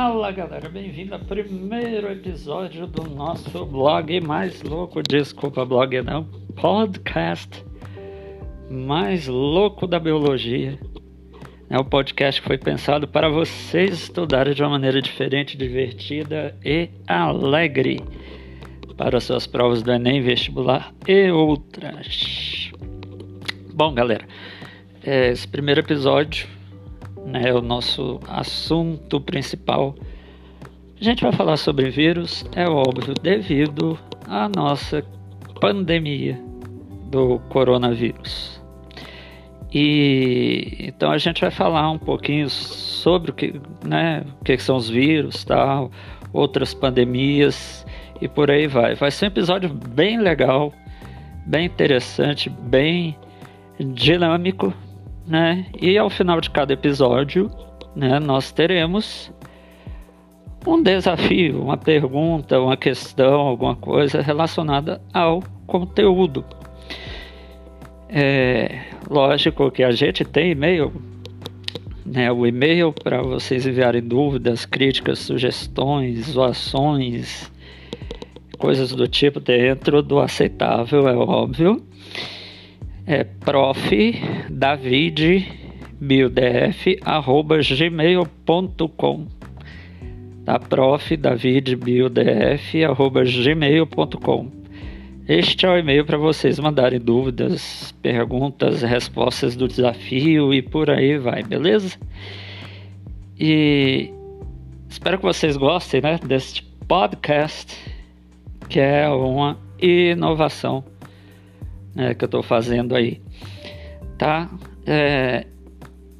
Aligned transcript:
Fala 0.00 0.30
galera, 0.30 0.68
bem-vindo 0.68 1.12
ao 1.12 1.18
primeiro 1.18 2.06
episódio 2.12 2.86
do 2.86 3.02
nosso 3.02 3.66
blog 3.66 4.20
mais 4.20 4.62
louco, 4.62 5.02
desculpa, 5.02 5.64
blog 5.64 6.00
não, 6.02 6.22
podcast 6.54 7.64
mais 8.70 9.26
louco 9.26 9.88
da 9.88 9.98
biologia. 9.98 10.78
É 11.68 11.76
um 11.76 11.82
podcast 11.82 12.40
que 12.40 12.46
foi 12.46 12.56
pensado 12.56 13.08
para 13.08 13.28
vocês 13.28 13.92
estudarem 14.04 14.54
de 14.54 14.62
uma 14.62 14.70
maneira 14.70 15.02
diferente, 15.02 15.58
divertida 15.58 16.56
e 16.64 16.90
alegre 17.04 18.00
para 18.96 19.18
suas 19.18 19.48
provas 19.48 19.82
do 19.82 19.90
Enem, 19.90 20.22
vestibular 20.22 20.94
e 21.08 21.28
outras. 21.28 22.70
Bom, 23.74 23.92
galera, 23.92 24.28
esse 25.04 25.48
primeiro 25.48 25.80
episódio 25.80 26.57
né, 27.26 27.52
o 27.52 27.60
nosso 27.60 28.20
assunto 28.28 29.20
principal. 29.20 29.94
A 31.00 31.04
gente 31.04 31.22
vai 31.22 31.32
falar 31.32 31.56
sobre 31.56 31.90
vírus, 31.90 32.44
é 32.54 32.68
óbvio, 32.68 33.14
devido 33.14 33.98
à 34.26 34.48
nossa 34.48 35.04
pandemia 35.60 36.40
do 37.10 37.38
coronavírus. 37.48 38.60
E 39.72 40.76
então 40.80 41.10
a 41.10 41.18
gente 41.18 41.40
vai 41.40 41.50
falar 41.50 41.90
um 41.90 41.98
pouquinho 41.98 42.48
sobre 42.48 43.30
o 43.30 43.34
que, 43.34 43.60
né, 43.84 44.24
o 44.40 44.44
que 44.44 44.56
são 44.58 44.76
os 44.76 44.88
vírus, 44.88 45.44
tal, 45.44 45.90
outras 46.32 46.72
pandemias 46.72 47.86
e 48.20 48.28
por 48.28 48.50
aí 48.50 48.66
vai. 48.66 48.94
Vai 48.94 49.10
ser 49.10 49.26
um 49.26 49.28
episódio 49.28 49.68
bem 49.68 50.18
legal, 50.18 50.72
bem 51.46 51.66
interessante, 51.66 52.48
bem 52.48 53.16
dinâmico, 53.78 54.72
né? 55.28 55.66
E 55.80 55.98
ao 55.98 56.08
final 56.08 56.40
de 56.40 56.50
cada 56.50 56.72
episódio, 56.72 57.50
né, 57.94 58.18
nós 58.18 58.50
teremos 58.50 59.30
um 60.66 60.82
desafio, 60.82 61.62
uma 61.62 61.76
pergunta, 61.76 62.58
uma 62.60 62.76
questão, 62.76 63.40
alguma 63.40 63.76
coisa 63.76 64.22
relacionada 64.22 65.00
ao 65.12 65.42
conteúdo. 65.66 66.44
É 68.08 68.84
lógico 69.08 69.70
que 69.70 69.82
a 69.82 69.90
gente 69.90 70.24
tem 70.24 70.52
e-mail, 70.52 70.92
né, 72.04 72.32
o 72.32 72.46
e-mail 72.46 72.92
para 72.92 73.22
vocês 73.22 73.66
enviarem 73.66 74.02
dúvidas, 74.02 74.64
críticas, 74.64 75.18
sugestões, 75.18 76.30
zoações, 76.30 77.50
coisas 78.58 78.92
do 78.92 79.06
tipo 79.06 79.40
dentro 79.40 80.02
do 80.02 80.18
aceitável, 80.18 81.06
é 81.06 81.14
óbvio 81.14 81.87
é 83.08 83.24
prof. 83.24 83.90
David 84.50 85.48
arroba 87.04 87.58
gmail.com 87.58 89.26
tá? 90.44 90.58
Prof. 90.58 91.16
David 91.16 91.78
arroba 92.86 93.24
gmail.com 93.24 94.58
este 95.26 95.66
é 95.66 95.68
o 95.68 95.76
e-mail 95.76 96.06
para 96.06 96.16
vocês 96.16 96.58
mandarem 96.58 96.98
dúvidas, 96.98 97.94
perguntas, 98.00 98.80
respostas 98.80 99.54
do 99.54 99.68
desafio 99.68 100.54
e 100.54 100.62
por 100.62 100.88
aí 100.88 101.18
vai, 101.18 101.42
beleza? 101.42 101.98
E 103.38 104.10
espero 104.88 105.18
que 105.18 105.24
vocês 105.24 105.54
gostem 105.58 106.00
né, 106.00 106.18
deste 106.24 106.62
podcast, 106.88 107.76
que 108.70 108.80
é 108.80 109.06
uma 109.06 109.58
inovação 109.78 110.82
né, 111.98 112.14
que 112.14 112.24
eu 112.24 112.26
estou 112.26 112.44
fazendo 112.44 112.94
aí, 112.94 113.20
tá? 114.16 114.48
É, 114.86 115.44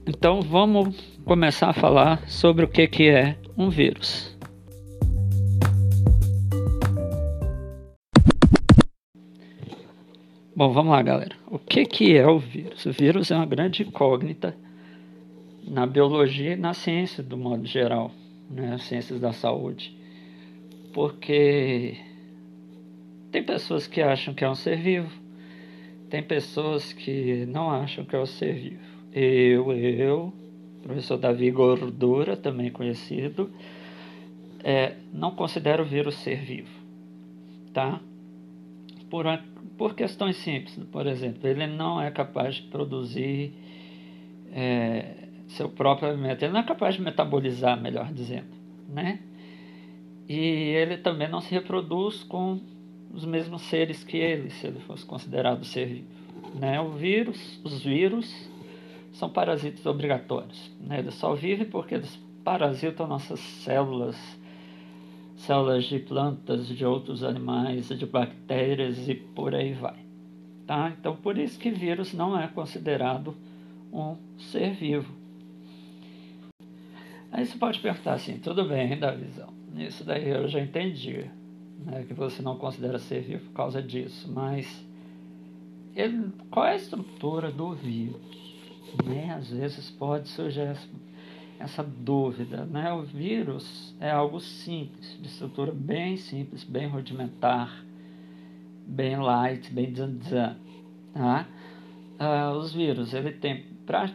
então 0.05 0.43
vamos 0.43 1.17
começar 1.25 1.69
a 1.69 1.73
falar 1.73 2.29
sobre 2.29 2.65
o 2.65 2.69
que, 2.69 2.89
que 2.89 3.09
é 3.09 3.39
um 3.57 3.71
vírus. 3.71 4.37
Bom, 10.57 10.73
vamos 10.73 10.91
lá, 10.91 11.01
galera. 11.01 11.37
O 11.47 11.61
que, 11.61 11.85
que 11.85 12.17
é 12.17 12.27
o 12.27 12.41
vírus? 12.41 12.85
O 12.85 12.91
vírus 12.91 13.31
é 13.31 13.37
uma 13.37 13.47
grande 13.47 13.85
incógnita 13.85 14.57
na 15.63 15.87
biologia 15.87 16.55
e 16.55 16.57
na 16.57 16.75
ciência, 16.75 17.23
do 17.23 17.37
modo 17.37 17.65
geral, 17.65 18.11
né? 18.51 18.77
ciências 18.79 19.21
da 19.21 19.33
saúde. 19.33 19.97
Porque 20.93 21.97
tem 23.31 23.45
pessoas 23.45 23.87
que 23.87 24.01
acham 24.01 24.35
que 24.35 24.43
é 24.43 24.51
um 24.51 24.57
ser 24.57 24.79
vivo, 24.79 25.28
tem 26.09 26.23
pessoas 26.23 26.93
que 26.93 27.47
não 27.47 27.71
acham 27.71 28.05
que 28.05 28.17
é 28.17 28.19
o 28.19 28.27
ser 28.27 28.55
vivo. 28.55 28.83
Eu, 29.13 29.73
eu, 29.73 30.33
professor 30.83 31.17
Davi 31.17 31.51
Gordura, 31.51 32.37
também 32.37 32.71
conhecido, 32.71 33.51
é, 34.63 34.97
não 35.13 35.31
considero 35.33 35.83
o 35.83 35.87
vírus 35.87 36.15
ser 36.17 36.41
vivo, 36.41 36.71
tá? 37.73 38.01
Por, 39.09 39.25
por 39.77 39.95
questões 39.95 40.37
simples, 40.37 40.79
por 40.91 41.07
exemplo, 41.07 41.49
ele 41.49 41.67
não 41.67 42.01
é 42.01 42.11
capaz 42.11 42.57
de 42.57 42.63
produzir 42.63 43.53
é, 44.53 45.15
seu 45.49 45.69
próprio 45.69 46.11
alimento, 46.11 46.43
ele 46.43 46.53
não 46.53 46.61
é 46.61 46.65
capaz 46.65 46.97
de 46.97 47.03
metabolizar, 47.03 47.81
melhor 47.81 48.13
dizendo, 48.13 48.49
né? 48.89 49.21
E 50.29 50.37
ele 50.37 50.99
também 50.99 51.29
não 51.29 51.41
se 51.41 51.51
reproduz 51.51 52.23
com 52.23 52.61
os 53.13 53.25
mesmos 53.25 53.63
seres 53.63 54.05
que 54.05 54.17
ele, 54.17 54.51
se 54.51 54.67
ele 54.67 54.81
fosse 54.81 55.05
considerado 55.05 55.65
ser 55.65 55.87
vivo. 55.87 56.09
Né? 56.55 56.81
O 56.81 56.91
vírus, 56.91 57.61
os 57.65 57.83
vírus 57.83 58.49
são 59.13 59.29
parasitas 59.29 59.85
obrigatórios. 59.87 60.71
Né? 60.81 61.01
Eles 61.01 61.15
só 61.15 61.35
vivem 61.35 61.67
porque 61.67 61.95
eles 61.95 62.19
parasitam 62.45 63.07
nossas 63.07 63.41
células, 63.41 64.17
células 65.37 65.85
de 65.85 65.99
plantas, 65.99 66.69
de 66.69 66.85
outros 66.85 67.23
animais, 67.23 67.89
de 67.89 68.07
bactérias 68.07 69.09
e 69.09 69.15
por 69.15 69.55
aí 69.55 69.73
vai. 69.73 69.97
Tá? 70.67 70.95
Então, 70.99 71.17
por 71.17 71.39
isso 71.39 71.59
que 71.59 71.71
vírus 71.71 72.13
não 72.13 72.39
é 72.39 72.47
considerado 72.49 73.35
um 73.93 74.17
ser 74.39 74.73
vivo. 74.73 75.17
Aí 77.31 77.45
você 77.45 77.59
pode 77.59 77.79
perguntar 77.81 78.15
assim, 78.15 78.39
tudo 78.39 78.65
bem, 78.65 78.99
Davizão, 78.99 79.53
isso 79.77 80.03
daí 80.05 80.29
eu 80.29 80.49
já 80.49 80.61
entendi 80.61 81.31
né, 81.85 82.05
que 82.07 82.15
você 82.15 82.43
não 82.43 82.57
considera 82.57 82.99
ser 82.99 83.23
vivo 83.23 83.45
por 83.47 83.53
causa 83.53 83.83
disso, 83.83 84.31
mas 84.33 84.67
ele, 85.95 86.31
qual 86.51 86.67
é 86.67 86.73
a 86.73 86.77
estrutura 86.77 87.51
do 87.51 87.73
vírus? 87.75 88.21
Né? 89.05 89.35
Às 89.35 89.51
vezes 89.51 89.91
pode 89.91 90.29
surgir 90.29 90.61
essa, 90.61 90.89
essa 91.59 91.83
dúvida. 91.83 92.65
Né? 92.65 92.93
O 92.93 93.03
vírus 93.03 93.95
é 94.01 94.11
algo 94.11 94.41
simples, 94.41 95.19
de 95.21 95.27
estrutura 95.27 95.73
bem 95.73 96.17
simples, 96.17 96.65
bem 96.65 96.89
rudimentar, 96.89 97.85
bem 98.87 99.17
light, 99.17 99.73
bem 99.73 99.95
zanzan. 99.95 100.57
Tá? 101.13 101.47
Uh, 102.21 102.59
os 102.59 102.73
vírus, 102.73 103.15
ele 103.15 103.33
tem 103.33 103.65
para 103.87 104.11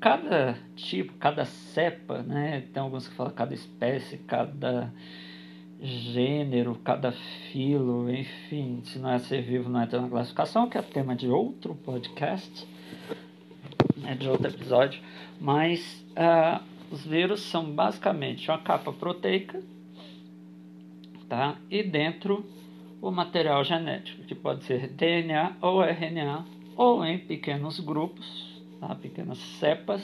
cada 0.00 0.56
tipo, 0.74 1.12
cada 1.14 1.44
cepa, 1.44 2.22
né? 2.22 2.62
Tem 2.72 2.82
alguns 2.82 3.08
que 3.08 3.14
falam 3.14 3.32
cada 3.32 3.54
espécie, 3.54 4.18
cada 4.18 4.92
gênero, 5.80 6.76
cada 6.82 7.12
filo, 7.52 8.10
enfim, 8.10 8.80
se 8.84 8.98
não 8.98 9.10
é 9.10 9.18
ser 9.18 9.42
vivo, 9.42 9.68
não 9.68 9.82
entra 9.82 10.00
na 10.00 10.08
classificação, 10.08 10.68
que 10.68 10.78
é 10.78 10.82
tema 10.82 11.14
de 11.14 11.28
outro 11.28 11.74
podcast, 11.74 12.66
é 14.04 14.14
de 14.14 14.28
outro 14.28 14.48
episódio, 14.48 15.00
mas 15.40 16.04
uh, 16.12 16.62
os 16.90 17.04
vírus 17.04 17.40
são 17.42 17.70
basicamente 17.72 18.50
uma 18.50 18.58
capa 18.58 18.92
proteica, 18.92 19.62
tá? 21.28 21.56
E 21.70 21.82
dentro 21.82 22.44
o 23.00 23.10
material 23.10 23.62
genético, 23.64 24.22
que 24.24 24.34
pode 24.34 24.64
ser 24.64 24.88
DNA 24.88 25.56
ou 25.60 25.82
RNA, 25.82 26.44
ou 26.76 27.04
em 27.04 27.18
pequenos 27.18 27.80
grupos, 27.80 28.62
tá? 28.80 28.94
pequenas 28.94 29.38
cepas, 29.38 30.02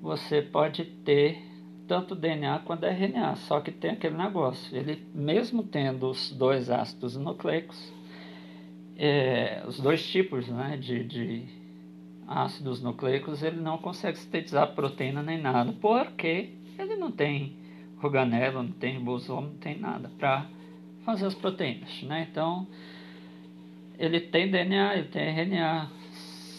você 0.00 0.42
pode 0.42 0.84
ter 0.84 1.53
tanto 1.86 2.14
DNA 2.14 2.60
quanto 2.60 2.86
RNA, 2.86 3.36
só 3.36 3.60
que 3.60 3.70
tem 3.70 3.92
aquele 3.92 4.16
negócio, 4.16 4.76
ele 4.76 5.06
mesmo 5.14 5.62
tendo 5.62 6.08
os 6.08 6.32
dois 6.32 6.70
ácidos 6.70 7.16
nucleicos, 7.16 7.92
é, 8.96 9.62
os 9.66 9.78
dois 9.80 10.06
tipos 10.06 10.48
né, 10.48 10.76
de, 10.76 11.04
de 11.04 11.44
ácidos 12.26 12.82
nucleicos, 12.82 13.42
ele 13.42 13.60
não 13.60 13.78
consegue 13.78 14.18
sintetizar 14.18 14.74
proteína 14.74 15.22
nem 15.22 15.40
nada, 15.40 15.72
porque 15.80 16.54
ele 16.78 16.96
não 16.96 17.10
tem 17.10 17.56
organelo, 18.02 18.62
não 18.62 18.72
tem 18.72 18.98
ribosoma, 18.98 19.48
não 19.48 19.56
tem 19.56 19.78
nada 19.78 20.10
para 20.18 20.46
fazer 21.04 21.26
as 21.26 21.34
proteínas, 21.34 22.02
né? 22.02 22.26
Então, 22.30 22.66
ele 23.98 24.20
tem 24.20 24.50
DNA, 24.50 24.96
ele 24.96 25.08
tem 25.08 25.28
RNA, 25.28 25.90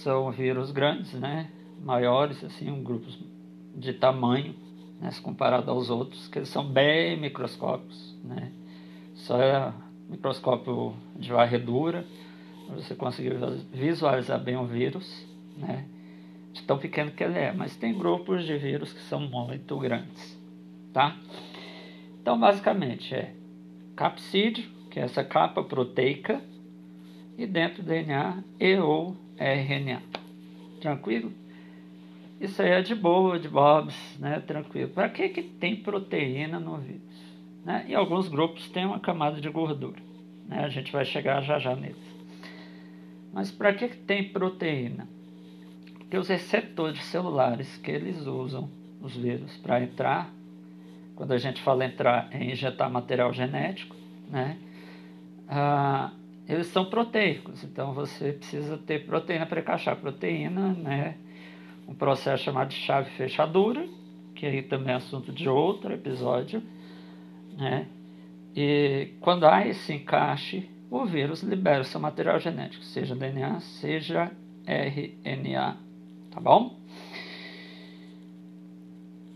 são 0.04 0.32
vírus 0.32 0.72
grandes, 0.72 1.14
né? 1.14 1.50
Maiores, 1.84 2.44
assim, 2.44 2.70
um 2.72 2.84
grupos 2.84 3.18
de 3.76 3.94
tamanho 3.94 4.56
né, 5.00 5.12
se 5.12 5.22
comparado 5.22 5.70
aos 5.70 5.90
outros, 5.90 6.28
que 6.28 6.40
eles 6.40 6.50
são 6.50 6.66
bem 6.66 7.20
microscópicos, 7.20 8.18
né? 8.24 8.52
Só 9.16 9.42
é 9.42 9.74
microscópio 10.10 10.94
de 11.16 11.32
varredura, 11.32 12.06
você 12.70 12.96
conseguir 12.96 13.36
visualizar 13.72 14.40
bem 14.40 14.58
o 14.58 14.66
vírus, 14.66 15.26
né? 15.58 15.86
De 16.54 16.64
tão 16.64 16.78
pequeno 16.78 17.12
que 17.12 17.24
ele 17.24 17.38
é, 17.38 17.52
mas 17.52 17.76
tem 17.76 17.98
grupos 17.98 18.46
de 18.46 18.58
vírus 18.58 18.94
que 18.94 19.02
são 19.02 19.20
muito 19.20 19.78
grandes. 19.78 20.40
tá? 20.94 21.18
Então, 22.22 22.40
basicamente, 22.40 23.14
é 23.14 23.34
capsídeo, 23.96 24.66
que 24.90 25.00
é 25.00 25.04
essa 25.04 25.24
capa 25.24 25.62
proteica, 25.62 26.42
e 27.38 27.46
dentro 27.46 27.84
do 27.84 27.88
DNA 27.88 28.44
e 28.60 28.78
ou 28.78 29.16
RNA. 29.38 30.02
Tranquilo? 30.80 31.32
Isso 32.40 32.62
aí 32.62 32.70
é 32.70 32.82
de 32.82 32.94
boa, 32.94 33.40
de 33.40 33.48
bobs, 33.48 33.96
né? 34.20 34.42
Tranquilo. 34.42 34.90
Para 34.90 35.10
que, 35.10 35.30
que 35.30 35.42
tem 35.42 35.78
proteína 35.78 36.60
no 36.60 36.78
vírus? 36.78 37.02
Né? 37.64 37.86
E 37.88 37.96
alguns 37.96 38.28
grupos 38.28 38.68
têm 38.70 38.86
uma 38.86 39.00
camada 39.00 39.40
de 39.40 39.50
gordura. 39.50 40.00
Né? 40.48 40.60
A 40.60 40.70
gente 40.70 40.92
vai 40.92 41.06
chegar 41.06 41.42
já 41.42 41.58
já 41.58 41.76
neles. 41.76 42.16
Mas 43.34 43.52
para 43.52 43.74
que, 43.74 43.90
que 43.90 43.98
tem 43.98 44.30
proteína? 44.30 45.08
Porque 45.98 46.18
os 46.18 46.28
receptores 46.28 47.04
celulares 47.06 47.78
que 47.78 47.92
eles 47.92 48.28
usam, 48.28 48.70
os 49.02 49.16
vírus, 49.16 49.58
para 49.58 49.82
entrar, 49.82 50.32
quando 51.16 51.32
a 51.32 51.38
gente 51.38 51.62
fala 51.62 51.86
entrar 51.86 52.30
em 52.34 52.52
injetar 52.52 52.90
material 52.90 53.34
genético, 53.34 53.96
né? 54.30 54.58
Ah, 55.48 56.12
eles 56.48 56.68
são 56.68 56.86
proteicos, 56.86 57.64
então 57.64 57.94
você 57.94 58.34
precisa 58.34 58.78
ter 58.78 59.06
proteína 59.06 59.46
para 59.46 59.62
encaixar 59.62 59.96
proteína, 59.96 60.74
né? 60.74 61.16
Um 61.88 61.94
processo 61.94 62.44
chamado 62.44 62.74
chave 62.74 63.10
fechadura, 63.12 63.88
que 64.36 64.46
aí 64.46 64.62
também 64.64 64.94
é 64.94 64.98
assunto 64.98 65.32
de 65.32 65.48
outro 65.48 65.94
episódio, 65.94 66.62
né? 67.58 67.88
E 68.56 69.14
quando 69.20 69.46
há 69.46 69.68
esse 69.68 69.94
encaixe, 69.94 70.70
o 70.90 71.06
vírus 71.06 71.44
libera 71.44 71.82
o 71.82 71.86
seu 71.86 72.00
material 72.00 72.40
genético, 72.40 72.84
seja 72.84 73.16
DNA, 73.16 73.60
seja 73.60 74.32
RNA, 74.66 75.78
tá 76.32 76.40
bom? 76.40 76.80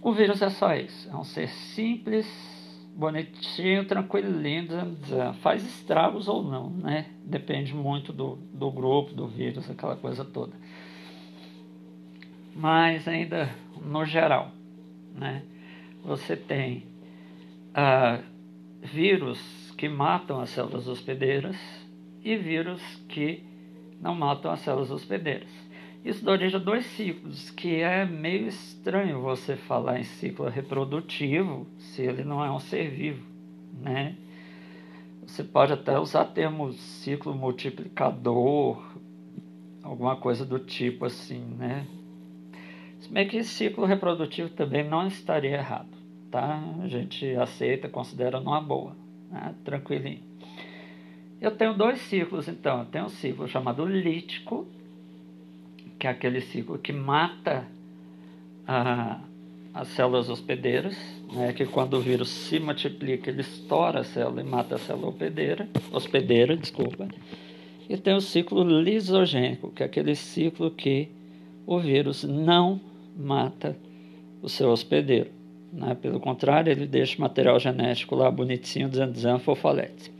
O 0.01 0.13
vírus 0.13 0.41
é 0.41 0.49
só 0.49 0.73
isso, 0.73 1.09
é 1.09 1.15
um 1.15 1.25
ser 1.25 1.49
simples, 1.49 2.25
bonitinho, 2.95 3.85
tranquilinho, 3.85 4.97
faz 5.41 5.63
estragos 5.65 6.27
ou 6.27 6.43
não, 6.43 6.69
né? 6.69 7.05
Depende 7.25 7.73
muito 7.73 8.11
do, 8.11 8.37
do 8.53 8.71
grupo, 8.71 9.13
do 9.13 9.27
vírus, 9.27 9.69
aquela 9.69 9.95
coisa 9.95 10.23
toda. 10.23 10.53
Mas 12.59 13.07
ainda 13.07 13.49
no 13.81 14.03
geral, 14.03 14.51
né? 15.15 15.43
Você 16.03 16.35
tem 16.35 16.83
ah, 17.73 18.19
vírus 18.83 19.73
que 19.77 19.87
matam 19.87 20.41
as 20.41 20.49
células 20.49 20.85
hospedeiras 20.85 21.55
e 22.21 22.35
vírus 22.35 22.81
que 23.07 23.45
não 24.01 24.13
matam 24.13 24.51
as 24.51 24.59
células 24.59 24.91
hospedeiras. 24.91 25.47
Isso 26.03 26.25
dá 26.25 26.33
origem 26.33 26.59
a 26.59 26.61
dois 26.61 26.85
ciclos, 26.85 27.49
que 27.49 27.75
é 27.75 28.05
meio 28.05 28.47
estranho 28.47 29.21
você 29.21 29.55
falar 29.55 29.97
em 29.97 30.03
ciclo 30.03 30.49
reprodutivo 30.49 31.65
se 31.77 32.01
ele 32.01 32.25
não 32.25 32.43
é 32.43 32.51
um 32.51 32.59
ser 32.59 32.89
vivo, 32.89 33.25
né? 33.81 34.17
Você 35.25 35.45
pode 35.45 35.71
até 35.71 35.97
usar 35.97 36.25
termo 36.25 36.73
ciclo 36.73 37.33
multiplicador, 37.33 38.83
alguma 39.81 40.17
coisa 40.17 40.45
do 40.45 40.59
tipo 40.59 41.05
assim, 41.05 41.39
né? 41.57 41.87
Se 43.09 43.13
bem 43.13 43.27
que 43.27 43.43
ciclo 43.43 43.87
reprodutivo 43.87 44.49
também 44.49 44.87
não 44.87 45.07
estaria 45.07 45.55
errado, 45.55 45.89
tá? 46.29 46.63
A 46.83 46.87
gente 46.87 47.27
aceita, 47.37 47.89
considera 47.89 48.39
numa 48.39 48.61
boa, 48.61 48.95
né? 49.31 49.55
tranquilinho. 49.65 50.21
Eu 51.41 51.49
tenho 51.49 51.73
dois 51.73 51.99
ciclos, 52.01 52.47
então. 52.47 52.81
Eu 52.81 52.85
tenho 52.85 53.05
um 53.05 53.09
ciclo 53.09 53.47
chamado 53.47 53.83
lítico, 53.83 54.67
que 55.97 56.05
é 56.05 56.11
aquele 56.11 56.39
ciclo 56.39 56.77
que 56.77 56.93
mata 56.93 57.65
as 59.73 59.87
células 59.87 60.29
hospedeiras, 60.29 60.95
né, 61.33 61.51
que 61.51 61.65
quando 61.65 61.95
o 61.95 62.01
vírus 62.01 62.29
se 62.29 62.59
multiplica, 62.59 63.31
ele 63.31 63.41
estoura 63.41 64.01
a 64.01 64.03
célula 64.03 64.41
e 64.41 64.43
mata 64.43 64.75
a 64.75 64.77
célula 64.77 65.07
hospedeira, 65.07 65.67
hospedeira 65.91 66.55
desculpa. 66.55 67.07
E 67.89 67.97
tem 67.97 68.13
o 68.13 68.21
ciclo 68.21 68.61
lisogênico, 68.61 69.71
que 69.71 69.81
é 69.81 69.87
aquele 69.87 70.13
ciclo 70.13 70.69
que 70.69 71.09
o 71.65 71.79
vírus 71.79 72.23
não 72.23 72.79
mata 73.19 73.75
o 74.41 74.49
seu 74.49 74.69
hospedeiro. 74.69 75.29
Né? 75.71 75.95
Pelo 75.95 76.19
contrário, 76.19 76.71
ele 76.71 76.87
deixa 76.87 77.17
o 77.17 77.21
material 77.21 77.59
genético 77.59 78.15
lá 78.15 78.29
bonitinho, 78.31 78.89
dizendo 78.89 79.39
fofolete. 79.39 80.11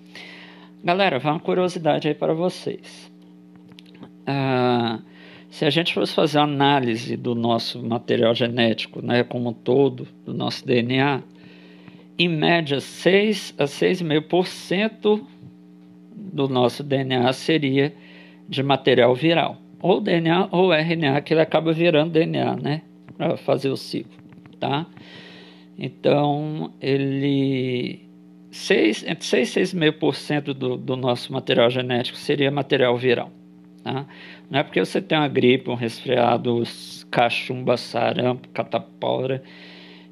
Galera, 0.83 1.19
vai 1.19 1.33
uma 1.33 1.39
curiosidade 1.39 2.07
aí 2.07 2.13
para 2.13 2.33
vocês. 2.33 3.11
Ah, 4.25 4.99
se 5.49 5.65
a 5.65 5.69
gente 5.69 5.93
fosse 5.93 6.13
fazer 6.13 6.39
análise 6.39 7.17
do 7.17 7.33
nosso 7.33 7.83
material 7.83 8.35
genético, 8.35 9.01
né, 9.01 9.23
como 9.23 9.49
um 9.49 9.53
todo, 9.53 10.07
do 10.25 10.33
nosso 10.33 10.65
DNA, 10.65 11.23
em 12.17 12.27
média 12.27 12.79
6 12.79 13.55
a 13.57 13.63
6,5% 13.63 15.21
do 16.11 16.47
nosso 16.47 16.83
DNA 16.83 17.33
seria 17.33 17.93
de 18.47 18.61
material 18.61 19.15
viral, 19.15 19.57
ou 19.81 19.99
DNA 19.99 20.49
ou 20.51 20.71
RNA, 20.71 21.21
que 21.21 21.33
ele 21.33 21.41
acaba 21.41 21.73
virando 21.73 22.11
DNA, 22.11 22.55
né, 22.55 22.81
para 23.19 23.35
fazer 23.35 23.69
o 23.69 23.75
ciclo, 23.75 24.17
tá? 24.61 24.87
Então, 25.77 26.73
ele 26.79 28.07
6, 28.49 29.03
entre 29.03 29.25
6 29.25 29.57
e 29.57 29.61
6,5% 29.77 30.53
do, 30.53 30.77
do 30.77 30.95
nosso 30.95 31.33
material 31.33 31.69
genético 31.69 32.17
seria 32.17 32.49
material 32.49 32.97
viral. 32.97 33.29
Tá? 33.83 34.05
Não 34.49 34.59
é 34.59 34.63
porque 34.63 34.79
você 34.79 35.01
tem 35.01 35.17
uma 35.17 35.27
gripe, 35.27 35.69
um 35.69 35.75
resfriado, 35.75 36.63
cachumba, 37.11 37.75
sarampo, 37.75 38.47
catapora, 38.49 39.43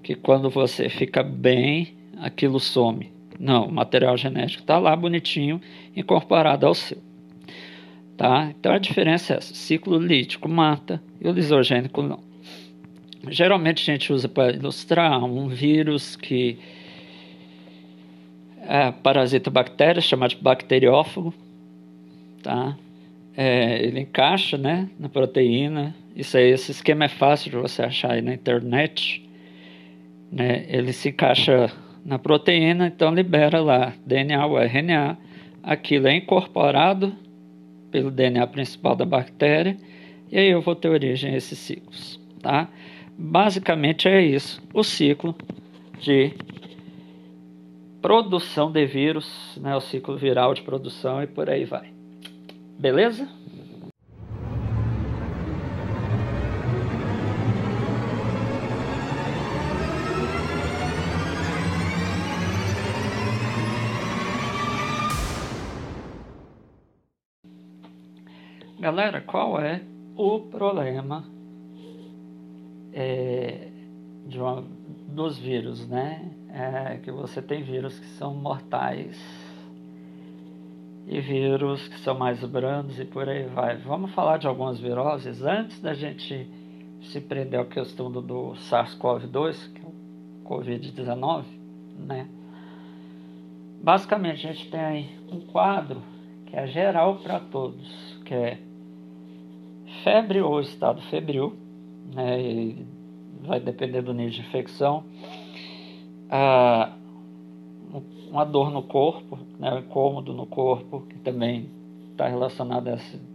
que 0.03 0.13
quando 0.13 0.49
você 0.49 0.89
fica 0.89 1.23
bem, 1.23 1.95
aquilo 2.17 2.59
some. 2.59 3.09
Não, 3.39 3.67
o 3.67 3.71
material 3.71 4.17
genético 4.17 4.63
está 4.63 4.77
lá 4.77 4.93
bonitinho, 4.97 5.61
incorporado 5.95 6.67
ao 6.67 6.73
seu. 6.73 6.97
Tá? 8.17 8.51
Então 8.59 8.73
a 8.73 8.79
diferença 8.79 9.33
é 9.33 9.37
essa: 9.37 9.53
ciclo 9.53 9.97
lítico 9.97 10.49
mata 10.49 11.01
e 11.21 11.27
o 11.27 11.31
lisogênico 11.31 12.01
não. 12.01 12.26
Geralmente 13.29 13.89
a 13.89 13.93
gente 13.93 14.13
usa 14.13 14.27
para 14.27 14.51
ilustrar 14.51 15.23
um 15.23 15.47
vírus 15.47 16.15
que 16.15 16.57
é, 18.61 18.91
parasita 18.91 19.49
bactérias, 19.49 20.05
chamado 20.05 20.31
de 20.31 20.37
bacteriófago. 20.37 21.33
Tá? 22.43 22.77
é, 23.37 23.85
ele 23.85 23.99
encaixa 23.99 24.57
né, 24.57 24.89
na 24.99 25.07
proteína. 25.07 25.95
Isso 26.15 26.35
aí, 26.35 26.49
esse 26.49 26.71
esquema 26.71 27.05
é 27.05 27.07
fácil 27.07 27.51
de 27.51 27.57
você 27.57 27.83
achar 27.83 28.13
aí 28.13 28.21
na 28.23 28.33
internet. 28.33 29.23
Né? 30.31 30.65
Ele 30.67 30.91
se 30.91 31.09
encaixa 31.09 31.71
na 32.03 32.17
proteína, 32.17 32.87
então 32.87 33.13
libera 33.13 33.61
lá 33.61 33.93
DNA 34.03 34.43
ou 34.43 34.57
RNA. 34.57 35.17
Aquilo 35.61 36.07
é 36.07 36.15
incorporado 36.15 37.13
pelo 37.91 38.09
DNA 38.09 38.47
principal 38.47 38.95
da 38.95 39.05
bactéria 39.05 39.77
e 40.31 40.37
aí 40.37 40.49
eu 40.49 40.61
vou 40.61 40.75
ter 40.75 40.89
origem 40.89 41.33
a 41.33 41.37
esses 41.37 41.57
ciclos, 41.59 42.19
tá? 42.41 42.67
Basicamente 43.19 44.07
é 44.07 44.21
isso, 44.21 44.61
o 44.71 44.83
ciclo 44.83 45.35
de 45.99 46.33
produção 47.99 48.71
de 48.71 48.85
vírus, 48.85 49.57
né, 49.59 49.75
o 49.75 49.81
ciclo 49.81 50.15
viral 50.15 50.53
de 50.53 50.61
produção 50.61 51.23
e 51.23 51.25
por 51.25 51.49
aí 51.49 51.65
vai. 51.65 51.91
Beleza? 52.79 53.27
Galera, 68.79 69.21
qual 69.21 69.59
é 69.59 69.81
o 70.15 70.39
problema 70.41 71.36
é, 72.97 73.67
de 74.25 74.41
uma, 74.41 74.65
dos 75.07 75.37
vírus, 75.37 75.87
né? 75.87 76.31
É 76.49 76.97
que 76.97 77.11
você 77.11 77.41
tem 77.41 77.61
vírus 77.61 77.99
que 77.99 78.07
são 78.07 78.33
mortais 78.33 79.15
e 81.05 81.21
vírus 81.21 81.87
que 81.87 81.99
são 81.99 82.17
mais 82.17 82.43
brandos 82.43 82.99
e 82.99 83.05
por 83.05 83.29
aí 83.29 83.43
vai. 83.43 83.77
Vamos 83.77 84.11
falar 84.13 84.37
de 84.37 84.47
algumas 84.47 84.79
viroses 84.79 85.43
antes 85.43 85.79
da 85.79 85.93
gente 85.93 86.49
se 87.03 87.21
prender 87.21 87.59
à 87.59 87.65
questão 87.65 88.11
do, 88.11 88.19
do 88.19 88.53
SARS-CoV-2, 88.55 89.73
que 89.73 89.81
é 89.81 89.85
o 89.85 90.49
Covid-19, 90.49 91.45
né? 91.99 92.27
Basicamente, 93.79 94.47
a 94.47 94.51
gente 94.51 94.71
tem 94.71 95.11
um 95.31 95.41
quadro 95.41 96.01
que 96.47 96.55
é 96.55 96.65
geral 96.65 97.17
para 97.17 97.39
todos, 97.39 98.19
que 98.25 98.33
é 98.33 98.57
febre 100.03 100.41
ou 100.41 100.59
estado 100.59 100.99
febril, 101.03 101.66
né? 102.13 102.75
Vai 103.41 103.59
depender 103.59 104.01
do 104.01 104.13
nível 104.13 104.31
de 104.31 104.41
infecção. 104.41 105.03
Ah, 106.29 106.93
uma 108.29 108.43
dor 108.43 108.71
no 108.71 108.83
corpo, 108.83 109.39
né, 109.59 109.73
um 109.73 109.79
incômodo 109.79 110.33
no 110.33 110.45
corpo, 110.45 111.01
que 111.01 111.17
também 111.19 111.69
está 112.11 112.27
relacionado 112.27 112.89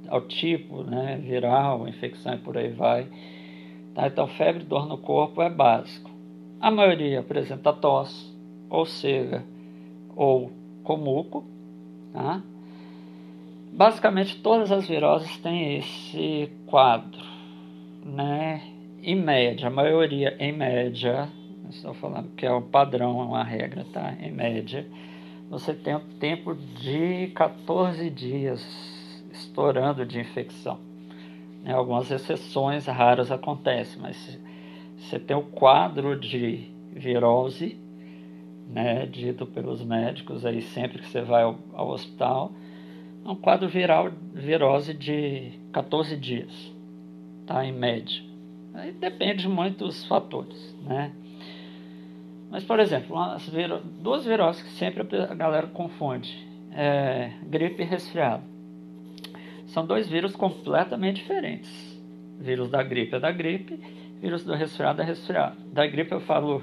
ao 0.08 0.20
tipo 0.22 0.82
né, 0.82 1.16
viral, 1.22 1.88
infecção 1.88 2.34
e 2.34 2.38
por 2.38 2.58
aí 2.58 2.70
vai. 2.70 3.08
Tá? 3.94 4.06
Então, 4.06 4.26
febre 4.26 4.62
e 4.62 4.66
dor 4.66 4.86
no 4.86 4.98
corpo 4.98 5.40
é 5.40 5.50
básico. 5.50 6.10
A 6.60 6.70
maioria 6.70 7.20
apresenta 7.20 7.72
tosse, 7.72 8.32
ou 8.68 8.84
cega, 8.84 9.44
ou 10.14 10.50
comuco. 10.82 11.44
Tá? 12.12 12.42
Basicamente, 13.72 14.40
todas 14.42 14.70
as 14.70 14.86
viroses 14.86 15.36
têm 15.38 15.78
esse 15.78 16.50
quadro, 16.66 17.31
né? 18.04 18.62
Em 19.02 19.16
média, 19.16 19.68
a 19.68 19.70
maioria 19.70 20.36
em 20.38 20.52
média, 20.52 21.28
estou 21.68 21.94
falando 21.94 22.30
que 22.36 22.46
é 22.46 22.52
um 22.52 22.62
padrão, 22.62 23.20
é 23.20 23.24
uma 23.24 23.44
regra, 23.44 23.84
tá? 23.92 24.14
Em 24.20 24.30
média, 24.30 24.86
você 25.50 25.74
tem 25.74 25.96
um 25.96 26.08
tempo 26.18 26.54
de 26.54 27.28
14 27.34 28.08
dias 28.10 28.64
estourando 29.32 30.06
de 30.06 30.20
infecção. 30.20 30.78
Né? 31.62 31.72
Algumas 31.72 32.10
exceções 32.10 32.86
raras 32.86 33.30
acontecem, 33.30 34.00
mas 34.00 34.40
você 34.96 35.18
tem 35.18 35.36
o 35.36 35.42
quadro 35.42 36.18
de 36.18 36.70
virose, 36.92 37.78
né, 38.68 39.06
dito 39.06 39.44
pelos 39.46 39.84
médicos 39.84 40.46
aí 40.46 40.62
sempre 40.62 41.00
que 41.00 41.08
você 41.08 41.20
vai 41.20 41.42
ao, 41.42 41.58
ao 41.74 41.88
hospital, 41.88 42.52
é 43.24 43.28
um 43.28 43.36
quadro 43.36 43.68
viral, 43.68 44.10
virose 44.32 44.94
de 44.94 45.52
14 45.72 46.16
dias, 46.16 46.71
tá, 47.46 47.64
em 47.64 47.72
média. 47.72 48.22
Aí 48.74 48.92
depende 48.92 49.42
de 49.42 49.48
muitos 49.48 50.04
fatores, 50.04 50.76
né? 50.82 51.12
Mas, 52.50 52.64
por 52.64 52.80
exemplo, 52.80 53.16
viro, 53.50 53.80
duas 54.02 54.24
viroses 54.24 54.62
que 54.62 54.70
sempre 54.70 55.02
a 55.22 55.34
galera 55.34 55.66
confunde, 55.68 56.46
é, 56.70 57.32
gripe 57.44 57.82
e 57.82 57.86
resfriado. 57.86 58.42
São 59.66 59.86
dois 59.86 60.08
vírus 60.08 60.36
completamente 60.36 61.16
diferentes. 61.16 62.00
Vírus 62.38 62.68
da 62.68 62.82
gripe 62.82 63.14
é 63.14 63.20
da 63.20 63.32
gripe, 63.32 63.80
vírus 64.20 64.44
do 64.44 64.54
resfriado 64.54 65.00
é 65.00 65.04
resfriado. 65.04 65.56
Da 65.72 65.86
gripe 65.86 66.12
eu 66.12 66.20
falo 66.20 66.62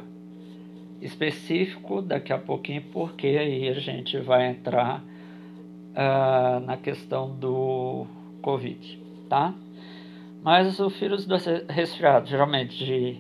específico 1.02 2.02
daqui 2.02 2.34
a 2.34 2.38
pouquinho, 2.38 2.84
porque 2.92 3.28
aí 3.28 3.68
a 3.70 3.74
gente 3.74 4.18
vai 4.20 4.48
entrar 4.48 5.02
uh, 5.02 6.60
na 6.66 6.78
questão 6.78 7.36
do 7.36 8.06
Covid, 8.42 9.02
tá? 9.28 9.54
Mas 10.42 10.80
o 10.80 10.90
vírus 10.90 11.26
do 11.26 11.36
resfriado, 11.68 12.28
geralmente 12.28 12.86
de, 12.86 13.18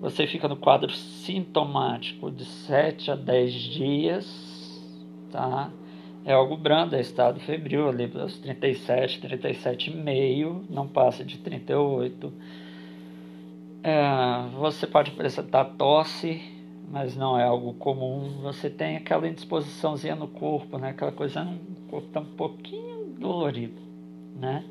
você 0.00 0.26
fica 0.26 0.48
no 0.48 0.56
quadro 0.56 0.90
sintomático 0.90 2.30
de 2.30 2.44
7 2.44 3.12
a 3.12 3.14
10 3.14 3.52
dias, 3.52 4.84
tá? 5.30 5.70
É 6.24 6.32
algo 6.32 6.56
brando, 6.56 6.96
é 6.96 7.00
estado 7.00 7.38
febril, 7.38 7.88
ali 7.88 8.10
aos 8.18 8.38
37, 8.38 9.20
37,5, 9.20 10.64
não 10.70 10.88
passa 10.88 11.22
de 11.22 11.38
38. 11.38 12.32
É, 13.82 14.48
você 14.58 14.86
pode 14.86 15.10
apresentar 15.10 15.64
tosse, 15.76 16.42
mas 16.90 17.14
não 17.14 17.38
é 17.38 17.44
algo 17.44 17.74
comum. 17.74 18.40
Você 18.42 18.70
tem 18.70 18.96
aquela 18.96 19.28
indisposiçãozinha 19.28 20.16
no 20.16 20.26
corpo, 20.26 20.78
né? 20.78 20.90
Aquela 20.90 21.12
coisa, 21.12 21.42
um 21.42 21.58
corpo 21.88 22.08
tá 22.08 22.20
um 22.20 22.24
pouquinho 22.24 23.14
dolorido, 23.18 23.80
né? 24.34 24.64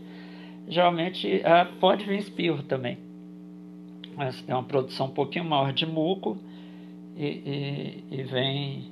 Geralmente 0.68 1.42
é, 1.42 1.66
pode 1.80 2.06
vir 2.06 2.20
espirro 2.20 2.64
também. 2.64 2.98
Mas 4.16 4.42
tem 4.42 4.54
uma 4.54 4.64
produção 4.64 5.08
um 5.08 5.12
pouquinho 5.12 5.46
maior 5.46 5.74
de 5.74 5.86
muco 5.86 6.38
e, 7.18 7.26
e, 7.26 8.04
e 8.12 8.24
vem 8.24 8.92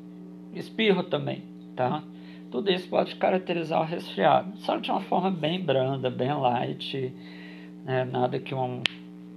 espirro 0.53 1.03
também, 1.03 1.43
tá? 1.75 2.03
Tudo 2.51 2.69
isso 2.69 2.89
pode 2.89 3.15
caracterizar 3.15 3.81
o 3.81 3.85
resfriado, 3.85 4.57
só 4.57 4.75
de 4.75 4.91
uma 4.91 4.99
forma 5.01 5.31
bem 5.31 5.61
branda, 5.61 6.09
bem 6.09 6.33
light, 6.33 7.13
né? 7.85 8.03
nada 8.03 8.39
que 8.39 8.53
um. 8.53 8.81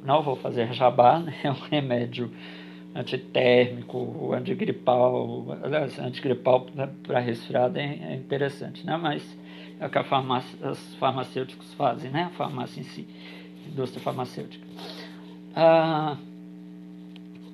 Não 0.04 0.20
vou 0.20 0.36
fazer 0.36 0.72
jabá, 0.74 1.20
né? 1.20 1.32
é 1.44 1.50
um 1.50 1.60
remédio 1.70 2.30
antitérmico, 2.94 4.32
antigripal, 4.32 5.46
aliás, 5.62 5.98
antigripal 5.98 6.66
para 7.02 7.20
resfriado 7.20 7.78
é, 7.78 7.98
é, 8.02 8.14
interessante, 8.14 8.84
né? 8.84 8.96
mas 8.96 9.38
é 9.80 9.86
o 9.86 9.90
que 9.90 10.02
farmácia, 10.04 10.70
os 10.70 10.94
farmacêuticos 10.96 11.72
fazem, 11.74 12.10
né? 12.10 12.24
a 12.24 12.30
farmácia 12.30 12.80
em 12.80 12.84
si, 12.84 13.06
a 13.64 13.68
indústria 13.68 14.02
farmacêutica. 14.02 14.66
Ah, 15.54 16.16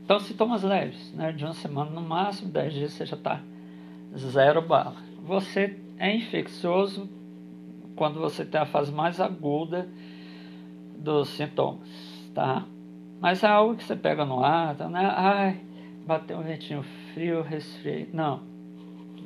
então, 0.05 0.19
sintomas 0.21 0.63
leves, 0.63 1.13
né? 1.13 1.33
de 1.33 1.45
uma 1.45 1.55
semana 1.55 1.91
no 1.91 2.03
máximo, 2.03 2.51
10 2.51 2.73
dias 2.73 2.93
você 2.93 3.07
já 3.07 3.17
está 3.17 3.41
zero 4.17 4.61
bala 4.61 5.11
você 5.23 5.79
é 5.99 6.15
infeccioso 6.15 7.09
quando 7.95 8.19
você 8.19 8.45
tem 8.45 8.61
a 8.61 8.67
fase 8.67 8.91
mais 8.91 9.21
aguda 9.21 9.89
dos 10.97 11.29
sintomas, 11.29 11.89
tá? 12.35 12.65
Mas 13.21 13.45
é 13.45 13.49
algo 13.49 13.77
que 13.77 13.85
você 13.85 13.95
pega 13.95 14.25
no 14.25 14.43
ar, 14.43 14.75
tá, 14.75 14.89
né? 14.89 15.05
Ai, 15.15 15.61
bateu 16.07 16.39
um 16.39 16.43
ventinho 16.43 16.83
frio, 17.13 17.43
resfriei. 17.43 18.09
Não. 18.13 18.41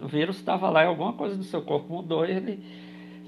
O 0.03 0.09
vírus 0.09 0.37
estava 0.37 0.69
lá 0.69 0.83
e 0.83 0.87
alguma 0.87 1.13
coisa 1.13 1.37
do 1.37 1.45
seu 1.45 1.63
corpo 1.63 1.93
mudou 1.93 2.27
e 2.27 2.33
ele 2.33 2.65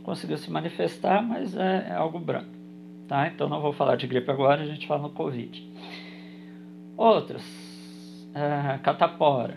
conseguiu 0.07 0.39
se 0.39 0.49
manifestar, 0.53 1.21
mas 1.21 1.57
é, 1.57 1.89
é 1.91 1.93
algo 1.95 2.21
branco, 2.21 2.55
tá? 3.09 3.27
Então 3.27 3.49
não 3.49 3.61
vou 3.61 3.73
falar 3.73 3.97
de 3.97 4.07
gripe 4.07 4.31
agora, 4.31 4.63
a 4.63 4.67
gente 4.67 4.87
fala 4.87 5.03
no 5.03 5.11
Covid. 5.11 5.69
Outras, 6.97 7.43
é, 8.33 8.79
catapora, 8.79 9.57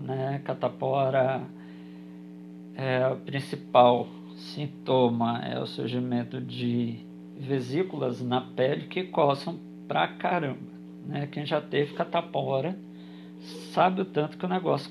né? 0.00 0.42
Catapora 0.44 1.40
é, 2.74 3.06
o 3.06 3.16
principal 3.18 4.08
sintoma 4.34 5.38
é 5.44 5.56
o 5.60 5.66
surgimento 5.66 6.40
de 6.40 6.98
vesículas 7.38 8.20
na 8.20 8.40
pele 8.40 8.88
que 8.88 9.04
coçam 9.04 9.56
pra 9.86 10.08
caramba. 10.08 10.74
Né? 11.06 11.28
Quem 11.28 11.46
já 11.46 11.60
teve 11.60 11.94
catapora 11.94 12.76
sabe 13.72 14.00
o 14.00 14.04
tanto 14.04 14.36
que 14.36 14.44
o 14.44 14.48
negócio 14.48 14.90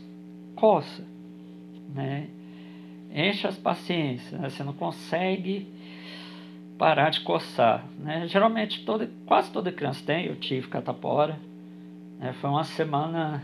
coça. 0.55 1.03
Né? 1.93 2.29
Enche 3.13 3.45
as 3.45 3.55
paciências, 3.55 4.41
né? 4.41 4.49
você 4.49 4.63
não 4.63 4.73
consegue 4.73 5.71
parar 6.79 7.11
de 7.11 7.21
coçar. 7.21 7.85
Né? 7.99 8.27
Geralmente, 8.27 8.83
toda, 8.83 9.07
quase 9.27 9.51
toda 9.51 9.71
criança 9.71 10.03
tem, 10.03 10.25
eu 10.25 10.35
tive 10.35 10.67
catapora. 10.67 11.37
Né? 12.19 12.33
Foi 12.33 12.49
uma 12.49 12.63
semana 12.63 13.43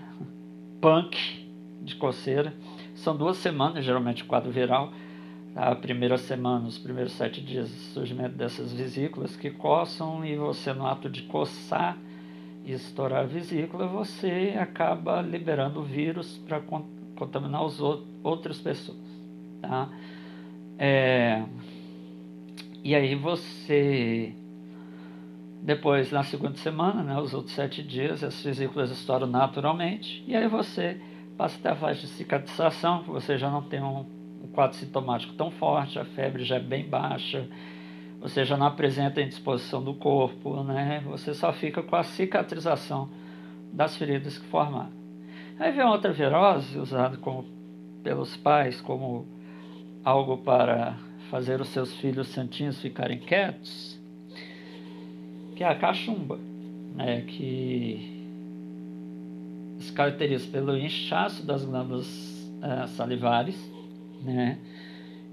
punk 0.82 1.16
de 1.84 1.96
coceira. 1.98 2.52
São 2.96 3.16
duas 3.16 3.38
semanas, 3.38 3.86
geralmente, 3.86 4.24
o 4.24 4.26
quadro 4.26 4.50
viral. 4.50 4.92
A 5.56 5.76
primeira 5.76 6.18
semana, 6.18 6.68
os 6.68 6.80
primeiros 6.80 7.14
sete 7.14 7.40
dias, 7.40 7.70
o 7.70 7.94
surgimento 7.94 8.36
dessas 8.36 8.74
vesículas 8.74 9.36
que 9.36 9.52
coçam 9.52 10.26
e 10.26 10.36
você, 10.36 10.74
no 10.74 10.88
ato 10.88 11.08
de 11.08 11.24
coçar 11.24 11.96
e 12.66 12.72
estourar 12.72 13.22
a 13.22 13.28
vesícula, 13.28 13.86
você 13.86 14.56
acaba 14.60 15.22
liberando 15.22 15.82
o 15.82 15.84
vírus 15.84 16.40
para 16.48 16.60
contaminar 17.16 17.64
os 17.64 17.80
outras 18.24 18.60
pessoas. 18.60 19.09
Tá? 19.62 19.90
É, 20.78 21.44
e 22.84 22.96
aí 22.96 23.14
você, 23.16 24.34
depois, 25.62 26.12
na 26.12 26.24
segunda 26.24 26.56
semana, 26.58 27.04
né, 27.04 27.20
os 27.20 27.34
outros 27.34 27.54
sete 27.54 27.84
dias, 27.84 28.24
as 28.24 28.42
vesículas 28.42 28.90
estouram 28.90 29.28
naturalmente, 29.28 30.24
e 30.26 30.36
aí 30.36 30.48
você 30.48 31.00
passa 31.38 31.58
até 31.60 31.70
a 31.70 31.76
fase 31.76 32.02
de 32.02 32.08
cicatrização, 32.08 33.04
você 33.04 33.38
já 33.38 33.50
não 33.50 33.62
tem 33.62 33.82
um, 33.82 34.06
um 34.44 34.48
quadro 34.54 34.78
sintomático 34.78 35.34
tão 35.34 35.52
forte, 35.52 36.00
a 36.00 36.06
febre 36.06 36.44
já 36.44 36.56
é 36.56 36.60
bem 36.60 36.88
baixa, 36.88 37.48
você 38.22 38.44
já 38.44 38.58
não 38.58 38.68
apresenta 38.68 39.22
indisposição 39.22 39.84
do 39.84 39.94
corpo, 39.94 40.64
né? 40.64 41.02
Você 41.08 41.34
só 41.34 41.54
fica 41.54 41.82
com 41.82 41.96
a 41.96 42.04
cicatrização 42.04 43.10
das 43.72 43.96
feridas 43.96 44.38
que 44.38 44.46
formaram. 44.48 44.92
Aí 45.58 45.72
vem 45.72 45.86
outra 45.86 46.12
virose 46.12 46.78
usada 46.78 47.18
como, 47.18 47.46
pelos 48.04 48.36
pais 48.36 48.82
como 48.82 49.26
algo 50.04 50.38
para 50.38 50.98
fazer 51.30 51.62
os 51.62 51.70
seus 51.70 51.94
filhos 51.96 52.28
santinhos 52.30 52.82
ficarem 52.82 53.20
quietos, 53.20 54.00
que 55.56 55.64
é 55.64 55.68
a 55.68 55.76
cachumba, 55.76 56.40
né? 56.96 57.22
Que 57.22 58.20
se 59.80 59.92
caracteriza 59.94 60.48
pelo 60.52 60.78
inchaço 60.78 61.46
das 61.46 61.64
glândulas 61.64 62.08
uh, 62.58 62.88
salivares, 62.90 63.58
né? 64.24 64.58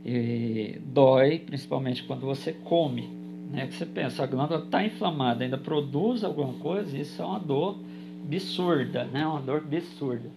E 0.04 0.80
dói, 0.84 1.40
principalmente 1.40 2.04
quando 2.04 2.26
você 2.26 2.52
come, 2.52 3.08
né? 3.50 3.66
Que 3.66 3.74
você 3.74 3.86
pensa, 3.86 4.22
a 4.22 4.26
glândula 4.26 4.64
está 4.64 4.84
inflamada, 4.84 5.44
ainda 5.44 5.58
produz 5.58 6.22
alguma 6.22 6.54
coisa, 6.54 6.96
isso 6.96 7.20
é 7.20 7.24
uma 7.24 7.40
dor 7.40 7.78
absurda, 8.24 9.04
né? 9.04 9.26
Uma 9.26 9.40
dor 9.40 9.58
absurda, 9.58 10.30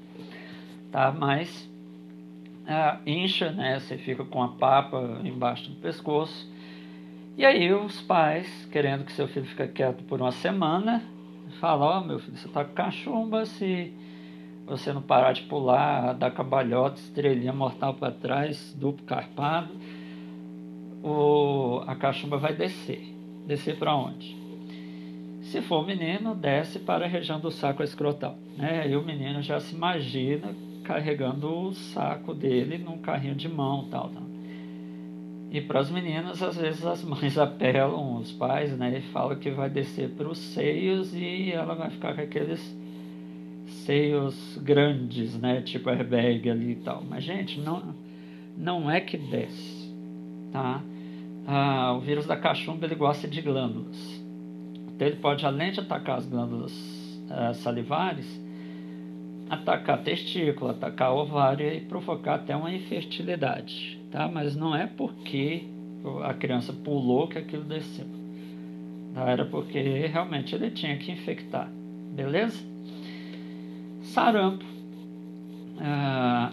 tá? 0.92 1.12
Mas 1.12 1.70
uh, 2.70 3.00
incha, 3.06 3.52
né? 3.52 3.80
Você 3.80 3.98
fica 3.98 4.24
com 4.24 4.44
a 4.44 4.50
papa 4.50 5.20
embaixo 5.24 5.70
do 5.70 5.76
pescoço. 5.78 6.48
E 7.36 7.46
aí 7.46 7.74
os 7.74 8.02
pais, 8.02 8.68
querendo 8.72 9.06
que 9.06 9.12
seu 9.12 9.28
filho 9.28 9.46
fique 9.46 9.68
quieto 9.70 10.04
por 10.04 10.22
uma 10.22 10.32
semana, 10.32 11.02
falam, 11.60 11.88
ó 11.88 12.00
oh, 12.00 12.04
meu 12.04 12.20
filho, 12.20 12.38
você 12.38 12.48
tá 12.50 12.64
com 12.64 12.74
cachumba, 12.74 13.46
se 13.46 13.94
você 14.66 14.94
não 14.94 15.02
parar 15.02 15.32
de 15.32 15.44
pular, 15.44 16.14
dar 16.14 16.32
cambalhota, 16.32 17.00
estrelinha 17.00 17.54
mortal 17.54 17.94
para 17.94 18.12
trás, 18.12 18.76
duplo 18.78 19.06
carpado, 19.06 19.74
o, 21.02 21.82
a 21.88 21.96
cachumba 21.96 22.38
vai 22.38 22.54
descer. 22.54 23.16
Descer 23.48 23.78
para 23.78 23.96
onde? 23.96 24.38
Se 25.44 25.62
for 25.62 25.88
menino, 25.88 26.36
desce 26.36 26.78
para 26.78 27.06
a 27.06 27.08
região 27.08 27.40
do 27.40 27.50
saco 27.50 27.82
escrotal. 27.82 28.38
Né? 28.58 28.82
Aí 28.84 28.96
o 28.96 29.02
menino 29.02 29.42
já 29.42 29.60
se 29.60 29.74
imagina 29.74 30.54
carregando 30.90 31.48
o 31.48 31.72
saco 31.72 32.34
dele 32.34 32.80
num 32.80 32.98
carrinho 32.98 33.36
de 33.36 33.48
mão 33.48 33.88
tal. 33.92 34.10
tal. 34.10 34.24
E 35.52 35.62
para 35.62 35.82
as 35.82 35.92
meninas, 35.92 36.42
às 36.42 36.58
vezes 36.58 36.84
as 36.84 37.04
mães 37.04 37.38
apelam, 37.38 38.16
os 38.16 38.32
pais, 38.32 38.76
né, 38.76 38.98
e 38.98 39.02
falam 39.12 39.38
que 39.38 39.52
vai 39.52 39.70
descer 39.70 40.10
para 40.10 40.28
os 40.28 40.40
seios 40.40 41.14
e 41.14 41.52
ela 41.52 41.76
vai 41.76 41.92
ficar 41.92 42.16
com 42.16 42.22
aqueles 42.22 42.76
seios 43.68 44.58
grandes, 44.64 45.40
né, 45.40 45.62
tipo 45.62 45.92
airbag 45.92 46.50
ali 46.50 46.72
e 46.72 46.76
tal. 46.78 47.04
Mas 47.08 47.24
gente, 47.24 47.60
não 47.62 47.94
não 48.58 48.90
é 48.90 49.00
que 49.00 49.16
desce, 49.16 49.94
tá? 50.52 50.82
Ah, 51.46 51.94
o 51.96 52.00
vírus 52.00 52.26
da 52.26 52.36
cachumba 52.36 52.88
ele 52.88 52.96
gosta 52.96 53.28
de 53.28 53.42
glândulas. 53.44 54.24
Então 54.96 55.08
ele 55.08 55.18
pode 55.18 55.46
além 55.46 55.72
de 55.72 55.82
atacar 55.82 56.18
as 56.18 56.26
glândulas 56.26 56.74
ah, 57.30 57.54
salivares, 57.54 58.49
atacar 59.50 60.04
testículo, 60.04 60.72
atacar 60.72 61.14
ovário 61.14 61.74
e 61.74 61.82
provocar 61.82 62.36
até 62.36 62.56
uma 62.56 62.74
infertilidade 62.74 64.00
tá? 64.12 64.28
Mas 64.28 64.56
não 64.56 64.76
é 64.76 64.88
porque 64.88 65.64
a 66.24 66.34
criança 66.34 66.74
pulou 66.74 67.28
que 67.28 67.38
aquilo 67.38 67.64
desceu. 67.64 68.06
Era 69.16 69.46
porque 69.46 70.08
realmente 70.08 70.56
ele 70.56 70.72
tinha 70.72 70.98
que 70.98 71.12
infectar, 71.12 71.70
beleza? 72.16 72.64
Sarampo. 74.02 74.64
Ah, 75.80 76.52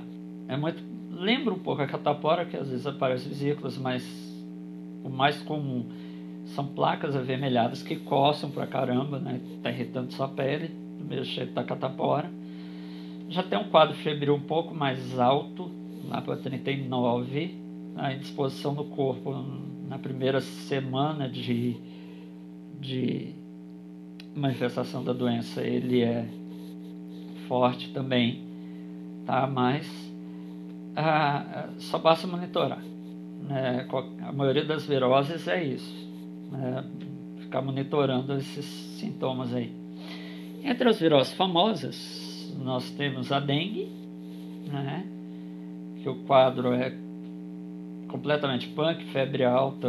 é 0.48 0.56
muito, 0.56 0.82
lembra 1.12 1.52
um 1.52 1.58
pouco 1.58 1.82
a 1.82 1.86
catapora, 1.86 2.44
que 2.44 2.56
às 2.56 2.68
vezes 2.68 2.86
aparece 2.86 3.28
vesículas, 3.28 3.78
mas 3.78 4.04
o 5.04 5.08
mais 5.08 5.40
comum 5.42 5.84
são 6.46 6.66
placas 6.66 7.14
avermelhadas 7.14 7.82
que 7.82 7.96
coçam 7.96 8.50
pra 8.50 8.66
caramba, 8.66 9.18
né? 9.18 9.40
Tá 9.62 9.70
irritando 9.70 10.12
sua 10.12 10.28
pele, 10.28 10.68
do 10.98 11.04
mesmo 11.04 11.24
jeito 11.24 11.52
da 11.52 11.62
catapora. 11.62 12.30
Já 13.28 13.42
tem 13.42 13.59
um 13.59 13.68
quadro 13.71 13.97
febril 13.97 14.35
um 14.35 14.40
pouco 14.40 14.75
mais 14.75 15.18
alto, 15.18 15.71
lá 16.09 16.21
para 16.21 16.37
39, 16.37 17.54
a 17.97 18.12
indisposição 18.12 18.75
do 18.75 18.85
corpo 18.85 19.35
na 19.88 19.99
primeira 19.99 20.40
semana 20.40 21.28
de, 21.28 21.76
de 22.80 23.35
manifestação 24.35 25.02
da 25.02 25.12
doença, 25.12 25.62
ele 25.62 26.02
é 26.02 26.28
forte 27.49 27.90
também, 27.92 28.42
tá? 29.25 29.47
Mas 29.47 29.87
ah, 30.95 31.68
só 31.78 31.99
basta 31.99 32.26
monitorar. 32.26 32.83
Né? 33.42 33.87
A 34.23 34.33
maioria 34.33 34.64
das 34.64 34.87
viroses 34.87 35.47
é 35.47 35.62
isso, 35.62 35.95
né? 36.50 36.85
ficar 37.40 37.62
monitorando 37.62 38.35
esses 38.35 38.64
sintomas 38.99 39.54
aí. 39.54 39.73
Entre 40.64 40.88
as 40.88 40.99
viroses 40.99 41.33
famosas, 41.35 42.25
nós 42.58 42.90
temos 42.92 43.30
a 43.32 43.40
dengue, 43.40 43.88
né? 44.70 45.06
que 46.02 46.08
o 46.08 46.14
quadro 46.25 46.72
é 46.72 46.94
completamente 48.08 48.68
punk, 48.68 49.04
febre 49.06 49.44
alta, 49.44 49.88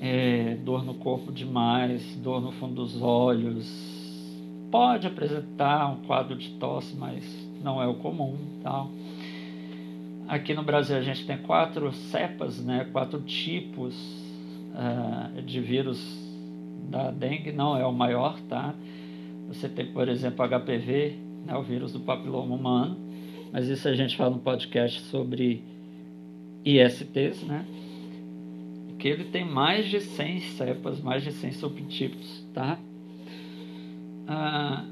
é, 0.00 0.56
dor 0.62 0.84
no 0.84 0.94
corpo 0.94 1.32
demais, 1.32 2.16
dor 2.16 2.40
no 2.40 2.52
fundo 2.52 2.74
dos 2.74 3.00
olhos. 3.00 3.66
Pode 4.70 5.06
apresentar 5.06 5.90
um 5.90 6.04
quadro 6.06 6.36
de 6.36 6.50
tosse, 6.50 6.94
mas 6.96 7.24
não 7.62 7.82
é 7.82 7.86
o 7.86 7.94
comum. 7.94 8.36
Tal. 8.62 8.90
Aqui 10.28 10.54
no 10.54 10.62
Brasil 10.62 10.96
a 10.96 11.02
gente 11.02 11.26
tem 11.26 11.38
quatro 11.38 11.92
cepas, 11.92 12.62
né, 12.62 12.88
quatro 12.92 13.20
tipos 13.20 13.94
uh, 14.74 15.42
de 15.42 15.60
vírus 15.60 15.98
da 16.90 17.10
dengue, 17.10 17.52
não 17.52 17.76
é 17.76 17.86
o 17.86 17.92
maior, 17.92 18.38
tá? 18.48 18.74
Você 19.48 19.68
tem, 19.68 19.86
por 19.86 20.08
exemplo, 20.08 20.46
HPV, 20.46 21.18
né, 21.44 21.56
o 21.56 21.62
vírus 21.62 21.92
do 21.92 22.00
papiloma 22.00 22.54
humano, 22.54 22.96
mas 23.52 23.68
isso 23.68 23.86
a 23.88 23.94
gente 23.94 24.16
fala 24.16 24.30
no 24.30 24.38
podcast 24.38 25.00
sobre 25.02 25.62
ISTs, 26.64 27.42
né? 27.42 27.66
Que 28.98 29.08
ele 29.08 29.24
tem 29.24 29.44
mais 29.44 29.88
de 29.88 30.00
100 30.00 30.40
cepas, 30.40 31.00
mais 31.00 31.22
de 31.22 31.32
100 31.32 31.52
subtipos, 31.52 32.46
tá? 32.54 32.78
Ah, 34.26 34.84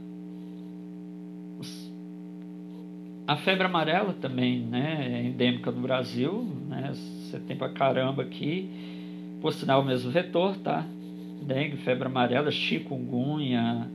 a 3.31 3.37
febre 3.37 3.65
amarela 3.65 4.13
também, 4.13 4.61
né? 4.61 5.21
É 5.21 5.25
endêmica 5.25 5.71
no 5.71 5.81
Brasil, 5.81 6.43
né? 6.69 6.91
Você 6.93 7.39
tem 7.39 7.57
pra 7.57 7.69
caramba 7.69 8.23
aqui. 8.23 8.69
Por 9.41 9.53
sinal, 9.53 9.83
o 9.83 9.85
mesmo 9.85 10.11
vetor, 10.11 10.57
tá? 10.57 10.85
Dengue, 11.43 11.77
febre 11.77 12.09
amarela, 12.09 12.51
chikungunya, 12.51 13.89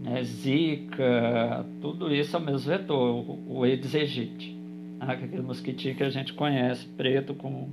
né, 0.00 0.22
Zika, 0.22 1.66
tudo 1.80 2.14
isso 2.14 2.36
é 2.36 2.38
o 2.38 2.42
mesmo 2.42 2.70
vetor, 2.70 3.24
o, 3.48 3.62
Aedes 3.62 3.94
aegypti, 3.94 4.56
ah, 5.00 5.12
aquele 5.12 5.42
mosquitinho 5.42 5.94
que 5.94 6.02
a 6.02 6.10
gente 6.10 6.32
conhece, 6.34 6.86
preto 6.96 7.34
com 7.34 7.70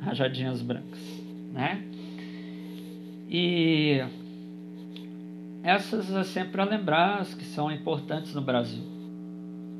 rajadinhas 0.00 0.60
brancas, 0.60 1.00
né? 1.52 1.82
E 3.28 4.02
essas 5.62 6.12
é 6.14 6.24
sempre 6.24 6.52
para 6.52 6.64
lembrar 6.64 7.20
as 7.20 7.34
que 7.34 7.44
são 7.44 7.70
importantes 7.70 8.34
no 8.34 8.42
Brasil, 8.42 8.84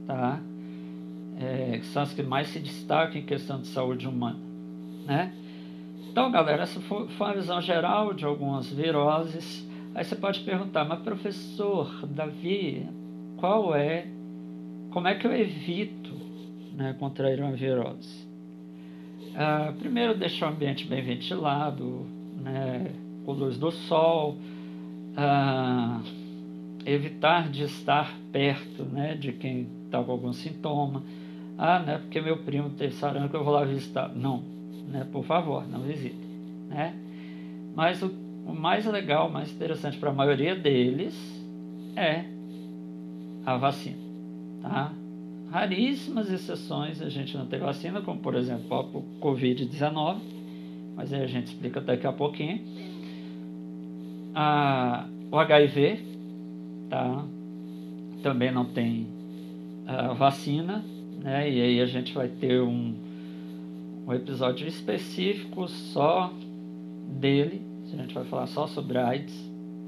tá? 0.06 0.40
É, 1.38 1.80
são 1.84 2.02
as 2.02 2.14
que 2.14 2.22
mais 2.22 2.48
se 2.48 2.60
destacam 2.60 3.20
em 3.20 3.24
questão 3.24 3.60
de 3.60 3.66
saúde 3.66 4.06
humana, 4.08 4.40
né? 5.04 5.34
Então, 6.08 6.30
galera, 6.30 6.62
essa 6.62 6.80
foi, 6.80 7.08
foi 7.08 7.26
uma 7.26 7.34
visão 7.34 7.60
geral 7.60 8.14
de 8.14 8.24
algumas 8.24 8.70
viroses 8.70 9.68
Aí 9.94 10.04
você 10.04 10.16
pode 10.16 10.40
perguntar, 10.40 10.85
mas 10.85 11.00
professor 11.02 12.07
Davi, 12.07 12.85
qual 13.37 13.76
é, 13.76 14.07
como 14.90 15.07
é 15.07 15.14
que 15.14 15.24
eu 15.24 15.33
evito 15.33 16.12
né, 16.74 16.96
contrair 16.98 17.40
uma 17.40 17.52
virose? 17.52 18.26
Ah, 19.37 19.72
primeiro, 19.78 20.18
deixar 20.18 20.50
o 20.50 20.52
ambiente 20.52 20.87
bem 20.87 21.00
ventilado, 21.00 22.07
né, 22.42 22.90
com 23.24 23.33
luz 23.33 23.57
do 23.57 23.70
sol, 23.70 24.37
ah, 25.16 26.00
evitar 26.85 27.48
de 27.48 27.62
estar 27.62 28.12
perto 28.33 28.83
né, 28.85 29.14
de 29.14 29.33
quem 29.33 29.68
está 29.85 30.02
com 30.02 30.11
algum 30.11 30.33
sintoma. 30.33 31.04
Ah, 31.57 31.78
né, 31.78 31.98
porque 31.98 32.20
meu 32.20 32.38
primo 32.38 32.70
tem 32.70 32.90
sarampo, 32.90 33.37
eu 33.37 33.44
vou 33.44 33.54
lá 33.54 33.64
visitar. 33.64 34.09
Não, 34.09 34.42
né, 34.88 35.07
por 35.12 35.24
favor, 35.24 35.68
não 35.68 35.80
visite. 35.83 36.16
Né? 36.68 36.96
Mas 37.76 38.02
o 38.02 38.23
o 38.46 38.52
mais 38.52 38.85
legal, 38.87 39.28
o 39.28 39.33
mais 39.33 39.50
interessante 39.50 39.98
para 39.98 40.11
a 40.11 40.12
maioria 40.12 40.54
deles 40.54 41.14
é 41.96 42.24
a 43.44 43.57
vacina. 43.57 43.96
Tá? 44.62 44.92
Raríssimas 45.50 46.30
exceções 46.30 47.00
a 47.00 47.09
gente 47.09 47.37
não 47.37 47.46
tem 47.46 47.61
vacina, 47.61 48.00
como 48.00 48.18
por 48.18 48.35
exemplo 48.35 48.90
o 48.92 49.20
Covid-19, 49.20 50.18
mas 50.96 51.12
aí 51.12 51.22
a 51.22 51.26
gente 51.26 51.48
explica 51.48 51.80
daqui 51.80 52.07
a 52.07 52.12
pouquinho. 52.12 52.61
A, 54.35 55.07
o 55.30 55.38
HIV, 55.38 56.00
tá? 56.90 57.24
também 58.22 58.50
não 58.50 58.64
tem 58.64 59.07
a 59.87 60.12
vacina, 60.12 60.85
né? 61.22 61.48
e 61.48 61.61
aí 61.61 61.80
a 61.80 61.87
gente 61.87 62.12
vai 62.14 62.28
ter 62.28 62.61
um, 62.61 62.94
um 64.07 64.12
episódio 64.12 64.66
específico 64.66 65.68
só 65.68 66.33
dele, 67.20 67.62
a 68.00 68.02
gente 68.02 68.14
vai 68.14 68.24
falar 68.24 68.46
só 68.46 68.66
sobre 68.66 68.98
AIDS, 68.98 69.35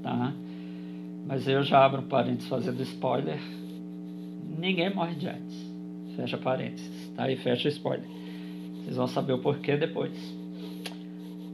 tá? 0.01 0.33
Mas 1.27 1.47
eu 1.47 1.61
já 1.63 1.83
abro 1.83 2.01
um 2.01 2.07
parênteses 2.07 2.47
fazendo 2.47 2.81
spoiler. 2.81 3.39
Ninguém 4.57 4.93
morre 4.93 5.15
de 5.15 5.27
AIDS. 5.27 5.73
Fecha 6.15 6.37
parênteses, 6.37 7.11
tá? 7.15 7.29
E 7.29 7.35
fecha 7.35 7.67
spoiler. 7.67 8.07
Vocês 8.83 8.95
vão 8.95 9.07
saber 9.07 9.33
o 9.33 9.39
porquê 9.39 9.75
depois. 9.75 10.15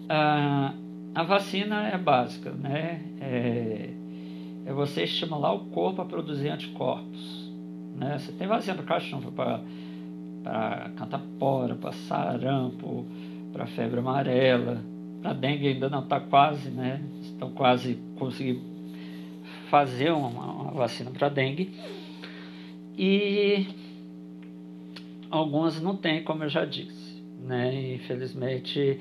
Ah, 0.08 0.74
a 1.16 1.24
vacina 1.24 1.88
é 1.88 1.98
básica, 1.98 2.52
né? 2.52 3.02
É, 3.20 3.90
é 4.66 4.74
você 4.74 5.04
estimular 5.04 5.54
o 5.54 5.66
corpo 5.66 6.02
a 6.02 6.06
produzir 6.06 6.50
anticorpos. 6.50 7.52
Né? 7.96 8.18
Você 8.18 8.32
tem 8.32 8.48
vacina 8.48 8.76
para 8.76 8.86
cachumba, 8.86 9.32
para 9.32 10.92
catapora, 10.96 11.76
para 11.76 11.92
sarampo, 11.92 13.06
para 13.52 13.66
febre 13.68 14.00
amarela, 14.00 14.82
a 15.24 15.34
dengue 15.34 15.68
ainda 15.68 15.90
não 15.90 16.04
está 16.04 16.20
quase, 16.20 16.70
né? 16.70 17.02
Estão 17.22 17.52
quase 17.52 17.98
conseguindo 18.18 18.62
fazer 19.70 20.12
uma, 20.12 20.28
uma 20.30 20.72
vacina 20.72 21.12
para 21.12 21.30
dengue. 21.30 21.72
E 22.98 23.66
algumas 25.30 25.82
não 25.82 25.96
tem, 25.96 26.24
como 26.24 26.44
eu 26.44 26.50
já 26.50 26.66
disse, 26.66 27.24
né? 27.40 27.94
Infelizmente, 27.96 29.00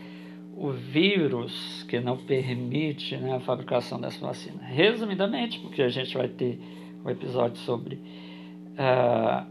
o 0.56 0.70
vírus 0.70 1.82
que 1.88 2.00
não 2.00 2.16
permite 2.16 3.16
né, 3.16 3.36
a 3.36 3.40
fabricação 3.40 4.00
dessa 4.00 4.24
vacina. 4.24 4.62
Resumidamente, 4.62 5.58
porque 5.60 5.82
a 5.82 5.88
gente 5.88 6.16
vai 6.16 6.28
ter 6.28 6.58
um 7.04 7.10
episódio 7.10 7.58
sobre 7.58 7.96
uh, 7.96 9.46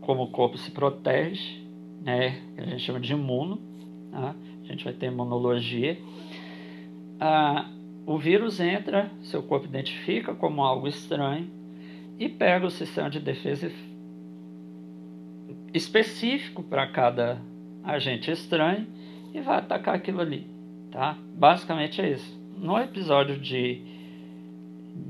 como 0.00 0.24
o 0.24 0.30
corpo 0.30 0.56
se 0.58 0.70
protege, 0.70 1.62
né? 2.02 2.42
A 2.56 2.62
gente 2.62 2.80
chama 2.80 3.00
de 3.00 3.12
imuno, 3.12 3.60
tá? 4.10 4.34
A 4.62 4.66
gente 4.66 4.84
vai 4.84 4.92
ter 4.92 5.06
imunologia. 5.06 5.98
Ah, 7.20 7.70
o 8.06 8.18
vírus 8.18 8.60
entra, 8.60 9.10
seu 9.22 9.42
corpo 9.42 9.66
identifica 9.66 10.34
como 10.34 10.62
algo 10.62 10.86
estranho 10.86 11.50
e 12.18 12.28
pega 12.28 12.66
o 12.66 12.70
sistema 12.70 13.08
de 13.08 13.18
defesa 13.18 13.70
específico 15.72 16.62
para 16.62 16.86
cada 16.86 17.40
agente 17.82 18.30
estranho 18.30 18.86
e 19.32 19.40
vai 19.40 19.58
atacar 19.58 19.94
aquilo 19.94 20.20
ali, 20.20 20.46
tá? 20.90 21.18
Basicamente 21.34 22.00
é 22.00 22.10
isso. 22.10 22.40
No 22.56 22.78
episódio 22.78 23.38
de, 23.38 23.82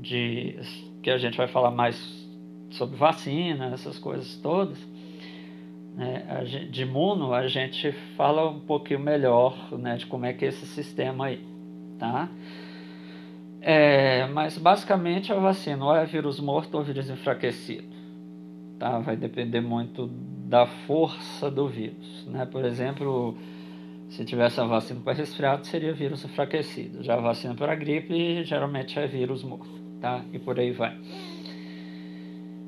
de 0.01 0.57
que 1.03 1.11
a 1.11 1.17
gente 1.17 1.37
vai 1.37 1.47
falar 1.47 1.71
mais 1.71 2.25
sobre 2.71 2.97
vacina, 2.97 3.67
essas 3.73 3.99
coisas 3.99 4.35
todas, 4.37 4.77
né, 5.95 6.43
de 6.71 6.81
imuno, 6.81 7.33
a 7.33 7.47
gente 7.47 7.91
fala 8.17 8.49
um 8.49 8.59
pouquinho 8.59 8.99
melhor 8.99 9.71
né, 9.77 9.95
de 9.97 10.05
como 10.07 10.25
é 10.25 10.33
que 10.33 10.43
é 10.43 10.47
esse 10.49 10.65
sistema 10.65 11.27
aí, 11.27 11.45
tá? 11.97 12.29
É, 13.61 14.27
mas 14.27 14.59
basicamente 14.59 15.33
a 15.33 15.39
vacina 15.39 15.83
ou 15.83 15.95
é 15.95 16.05
vírus 16.05 16.39
morto 16.39 16.75
ou 16.75 16.83
vírus 16.83 17.09
enfraquecido. 17.09 17.95
Tá? 18.77 18.99
Vai 18.99 19.17
depender 19.17 19.61
muito 19.61 20.07
da 20.07 20.67
força 20.67 21.49
do 21.49 21.67
vírus. 21.67 22.27
Né? 22.27 22.45
Por 22.45 22.63
exemplo, 22.63 23.35
se 24.07 24.23
tivesse 24.23 24.61
a 24.61 24.65
vacina 24.65 25.01
para 25.03 25.13
resfriado, 25.13 25.65
seria 25.65 25.93
vírus 25.93 26.23
enfraquecido. 26.23 27.03
Já 27.03 27.15
a 27.15 27.21
vacina 27.21 27.55
para 27.55 27.73
gripe, 27.73 28.43
geralmente 28.43 28.99
é 28.99 29.07
vírus 29.07 29.43
morto. 29.43 29.67
Tá? 29.99 30.23
E 30.31 30.37
por 30.37 30.59
aí 30.59 30.71
vai. 30.71 30.95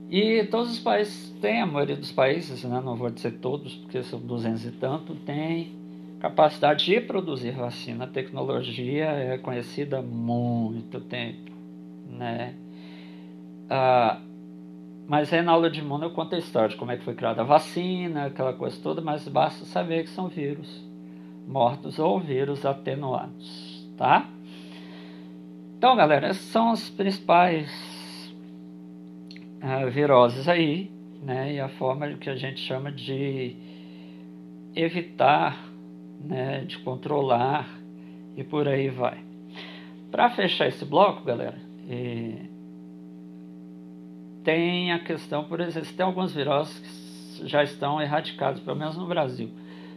E 0.10 0.46
todos 0.46 0.72
os 0.72 0.80
países 0.80 1.30
têm, 1.42 1.62
a 1.62 1.66
maioria 1.68 1.96
dos 1.96 2.12
países, 2.12 2.64
né? 2.64 2.82
não 2.84 2.96
vou 2.96 3.12
dizer 3.12 3.34
todos, 3.40 3.76
porque 3.76 4.02
são 4.02 4.20
200 4.20 4.66
e 4.66 4.72
tanto, 4.72 5.14
tem 5.14 5.77
capacidade 6.20 6.86
de 6.86 7.00
produzir 7.02 7.52
vacina. 7.52 8.06
A 8.06 8.08
tecnologia 8.08 9.06
é 9.06 9.38
conhecida 9.38 10.00
há 10.00 10.02
muito 10.02 11.00
tempo, 11.02 11.52
né? 12.10 12.56
Ah, 13.70 14.20
mas 15.08 15.32
aí 15.32 15.42
na 15.42 15.52
aula 15.54 15.70
de 15.70 15.80
imuno 15.80 16.06
eu 16.06 16.12
conto 16.12 16.36
a 16.36 16.38
história 16.38 16.70
de 16.70 16.76
como 16.76 16.92
é 16.92 16.98
que 16.98 17.04
foi 17.04 17.16
criada 17.16 17.42
a 17.42 17.46
vacina, 17.46 18.26
aquela 18.26 18.54
coisa 18.54 18.78
toda, 18.82 19.02
mas 19.02 19.28
basta 19.28 19.66
saber 19.66 20.04
que 20.04 20.10
são 20.10 20.28
vírus 20.28 20.86
mortos 21.48 21.98
ou 21.98 22.20
vírus 22.20 22.66
atenuados, 22.66 23.88
tá? 23.98 24.30
Então, 25.78 25.96
galera, 25.96 26.28
essas 26.28 26.44
são 26.44 26.72
as 26.72 26.90
principais 26.90 27.72
uh, 29.62 29.90
viroses 29.90 30.50
aí, 30.50 30.92
né? 31.24 31.54
E 31.54 31.60
a 31.60 31.70
forma 31.70 32.10
que 32.16 32.30
a 32.30 32.36
gente 32.36 32.60
chama 32.60 32.92
de 32.92 33.56
evitar 34.76 35.67
né, 36.20 36.64
de 36.66 36.78
controlar 36.80 37.68
e 38.36 38.44
por 38.44 38.68
aí 38.68 38.90
vai. 38.90 39.18
Para 40.12 40.30
fechar 40.30 40.68
esse 40.68 40.86
bloco, 40.86 41.24
galera, 41.24 41.58
tem 44.44 44.92
a 44.92 45.00
questão, 45.00 45.44
por 45.44 45.60
exemplo, 45.60 45.90
tem 45.96 46.06
alguns 46.06 46.34
viroses 46.34 46.80
que 46.80 47.48
já 47.48 47.64
estão 47.64 48.02
erradicados, 48.02 48.62
pelo 48.62 48.78
menos 48.78 48.98
no 48.98 49.06
Brasil. 49.06 49.50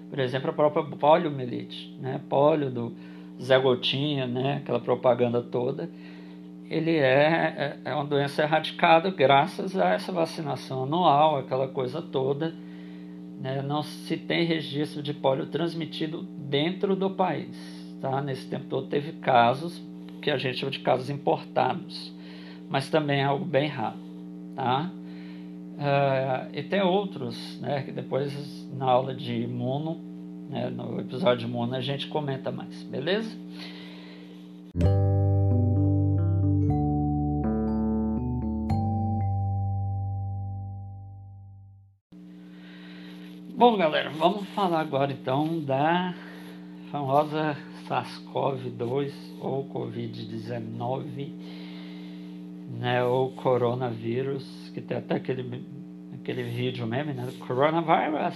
Por 0.09 0.19
exemplo, 0.19 0.51
a 0.51 0.53
própria 0.53 0.85
poliomielite, 0.85 1.97
né? 2.01 2.21
Polio 2.29 2.71
do 2.71 2.93
Zé 3.41 3.59
Gotinha, 3.59 4.27
né? 4.27 4.57
Aquela 4.57 4.81
propaganda 4.81 5.41
toda. 5.41 5.89
Ele 6.69 6.97
é, 6.97 7.79
é, 7.85 7.91
é 7.91 7.95
uma 7.95 8.05
doença 8.05 8.43
erradicada 8.43 9.11
graças 9.11 9.77
a 9.77 9.91
essa 9.91 10.11
vacinação 10.11 10.83
anual, 10.83 11.39
aquela 11.39 11.69
coisa 11.69 12.03
toda 12.03 12.55
né, 13.41 13.63
não 13.63 13.83
se 13.83 14.19
tem 14.19 14.45
registro 14.45 15.03
de 15.03 15.15
pólio 15.15 15.47
transmitido 15.47 16.23
dentro 16.23 16.95
do 16.95 17.11
país. 17.11 17.57
Tá? 18.01 18.21
Nesse 18.21 18.47
tempo 18.47 18.67
todo 18.67 18.87
teve 18.87 19.13
casos 19.13 19.83
que 20.21 20.31
a 20.31 20.37
gente 20.37 20.59
chama 20.59 20.71
de 20.71 20.81
casos 20.81 21.09
importados, 21.09 22.13
mas 22.69 22.91
também 22.91 23.21
é 23.21 23.25
algo 23.25 23.45
bem 23.45 23.67
raro. 23.67 23.97
Tá? 24.55 24.91
Uh, 24.93 26.51
e 26.53 26.63
tem 26.63 26.83
outros, 26.83 27.59
né, 27.61 27.83
que 27.83 27.91
depois 27.91 28.69
na 28.77 28.85
aula 28.85 29.15
de 29.15 29.35
imuno, 29.35 29.99
né, 30.51 30.69
no 30.69 31.01
episódio 31.01 31.39
de 31.39 31.45
imuno, 31.47 31.75
a 31.75 31.81
gente 31.81 32.09
comenta 32.09 32.53
mais, 32.53 32.83
beleza? 32.83 33.35
Bom, 43.61 43.77
galera, 43.77 44.09
vamos 44.09 44.49
falar 44.55 44.81
agora 44.81 45.13
então 45.13 45.61
da 45.61 46.15
famosa 46.91 47.55
SARS-CoV-2 47.87 49.13
ou 49.39 49.69
Covid-19, 49.69 51.31
né, 52.79 53.05
ou 53.05 53.33
coronavírus, 53.33 54.71
que 54.73 54.81
tem 54.81 54.97
até 54.97 55.17
aquele, 55.17 55.63
aquele 56.15 56.45
vídeo 56.45 56.87
meme, 56.87 57.13
né, 57.13 57.31
coronavirus. 57.47 58.35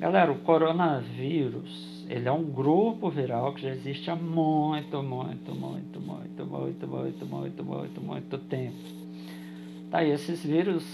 Galera, 0.00 0.32
o 0.32 0.40
coronavírus, 0.40 2.04
ele 2.08 2.26
é 2.26 2.32
um 2.32 2.42
grupo 2.42 3.08
viral 3.08 3.54
que 3.54 3.62
já 3.62 3.70
existe 3.70 4.10
há 4.10 4.16
muito, 4.16 5.00
muito, 5.00 5.54
muito, 5.54 6.00
muito, 6.00 6.44
muito, 6.44 6.86
muito, 6.88 7.24
muito, 7.24 7.64
muito, 7.64 8.00
muito 8.00 8.38
tempo. 8.48 8.82
Tá, 9.92 10.02
e 10.02 10.10
esses 10.10 10.44
vírus 10.44 10.84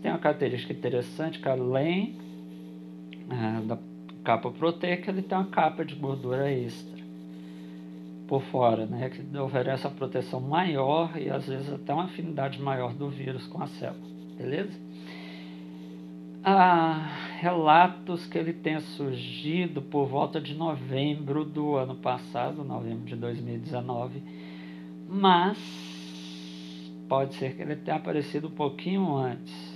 têm 0.00 0.12
uma 0.12 0.20
característica 0.20 0.72
interessante 0.72 1.40
que 1.40 1.48
além 1.48 2.24
é, 3.30 3.66
da 3.66 3.78
capa 4.24 4.50
proteica, 4.50 5.10
ele 5.10 5.22
tem 5.22 5.36
uma 5.38 5.46
capa 5.46 5.84
de 5.84 5.94
gordura 5.94 6.50
extra 6.50 6.96
por 8.26 8.42
fora, 8.42 8.86
né, 8.86 9.08
que 9.08 9.38
oferece 9.38 9.86
a 9.86 9.90
proteção 9.90 10.40
maior 10.40 11.16
e 11.16 11.30
às 11.30 11.46
vezes 11.46 11.72
até 11.72 11.94
uma 11.94 12.04
afinidade 12.04 12.60
maior 12.60 12.92
do 12.92 13.08
vírus 13.08 13.46
com 13.46 13.62
a 13.62 13.68
célula, 13.68 14.04
beleza? 14.36 14.76
Há 16.42 17.08
relatos 17.40 18.26
que 18.26 18.38
ele 18.38 18.52
tenha 18.52 18.80
surgido 18.80 19.82
por 19.82 20.06
volta 20.06 20.40
de 20.40 20.54
novembro 20.54 21.44
do 21.44 21.76
ano 21.76 21.96
passado, 21.96 22.64
novembro 22.64 23.04
de 23.04 23.16
2019, 23.16 24.22
mas 25.08 25.56
pode 27.08 27.34
ser 27.34 27.54
que 27.56 27.62
ele 27.62 27.76
tenha 27.76 27.96
aparecido 27.96 28.48
um 28.48 28.52
pouquinho 28.52 29.16
antes 29.16 29.75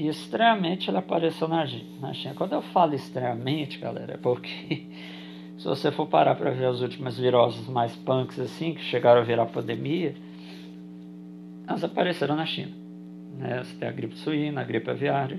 e 0.00 0.08
estranhamente 0.08 0.88
ele 0.88 0.96
apareceu 0.96 1.46
na, 1.46 1.66
na 2.00 2.14
China. 2.14 2.34
Quando 2.34 2.54
eu 2.54 2.62
falo 2.62 2.94
estranhamente, 2.94 3.78
galera, 3.78 4.14
é 4.14 4.16
porque 4.16 4.86
se 5.58 5.64
você 5.64 5.92
for 5.92 6.06
parar 6.06 6.36
para 6.36 6.50
ver 6.52 6.64
as 6.64 6.80
últimas 6.80 7.18
viroses 7.18 7.68
mais 7.68 7.94
punks 7.96 8.40
assim, 8.40 8.72
que 8.72 8.80
chegaram 8.80 9.20
a 9.20 9.24
virar 9.24 9.44
pandemia, 9.44 10.14
elas 11.68 11.84
apareceram 11.84 12.34
na 12.34 12.46
China. 12.46 12.72
Né? 13.36 13.62
Você 13.62 13.76
tem 13.76 13.86
a 13.86 13.92
gripe 13.92 14.16
suína, 14.16 14.62
a 14.62 14.64
gripe 14.64 14.88
aviária. 14.88 15.38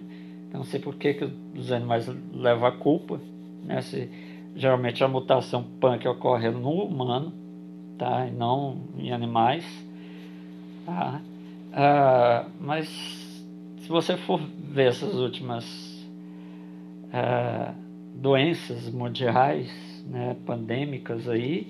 Não 0.54 0.64
sei 0.64 0.80
por 0.80 0.94
que, 0.94 1.16
que 1.16 1.28
os 1.58 1.72
animais 1.72 2.08
levam 2.32 2.68
a 2.68 2.72
culpa. 2.72 3.20
Né? 3.64 3.82
Se, 3.82 4.12
geralmente 4.56 5.04
a 5.04 5.08
mutação 5.08 5.64
punk 5.64 6.08
ocorre 6.08 6.52
no 6.52 6.84
humano, 6.84 7.34
tá? 7.98 8.28
e 8.28 8.32
não 8.32 8.78
em 8.96 9.12
animais. 9.12 9.66
Tá? 10.86 11.20
Ah, 11.74 12.46
mas 12.60 13.31
se 13.82 13.90
você 13.90 14.16
for 14.16 14.40
ver 14.40 14.90
essas 14.90 15.16
últimas 15.16 15.66
uh, 17.08 17.74
doenças 18.16 18.90
mundiais, 18.90 19.72
né, 20.08 20.36
pandêmicas 20.46 21.28
aí, 21.28 21.68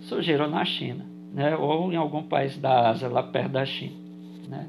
surgiram 0.00 0.50
na 0.50 0.64
China, 0.64 1.06
né, 1.32 1.56
ou 1.56 1.92
em 1.92 1.96
algum 1.96 2.24
país 2.24 2.58
da 2.58 2.90
Ásia, 2.90 3.08
lá 3.08 3.22
perto 3.22 3.52
da 3.52 3.64
China. 3.64 3.96
Né. 4.48 4.68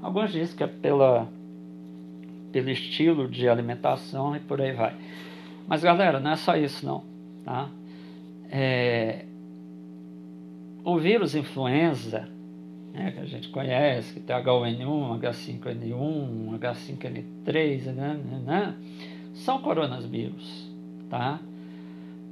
Alguns 0.00 0.32
dizem 0.32 0.56
que 0.56 0.62
é 0.62 0.68
pela, 0.68 1.28
pelo 2.52 2.70
estilo 2.70 3.28
de 3.28 3.48
alimentação 3.48 4.36
e 4.36 4.40
por 4.40 4.60
aí 4.60 4.72
vai. 4.72 4.94
Mas 5.66 5.82
galera, 5.82 6.20
não 6.20 6.30
é 6.30 6.36
só 6.36 6.56
isso 6.56 6.86
não. 6.86 7.02
Tá? 7.44 7.68
É, 8.50 9.24
o 10.84 10.96
vírus 10.98 11.34
influenza 11.34 12.28
né, 12.94 13.10
que 13.10 13.18
a 13.18 13.26
gente 13.26 13.48
conhece, 13.48 14.14
que 14.14 14.20
tem 14.20 14.36
H1N1, 14.36 15.20
H5N1, 15.20 16.58
H5N3, 16.60 17.92
né, 17.92 18.20
né, 18.46 18.74
são 19.34 19.60
coronavírus, 19.60 20.70
tá? 21.10 21.40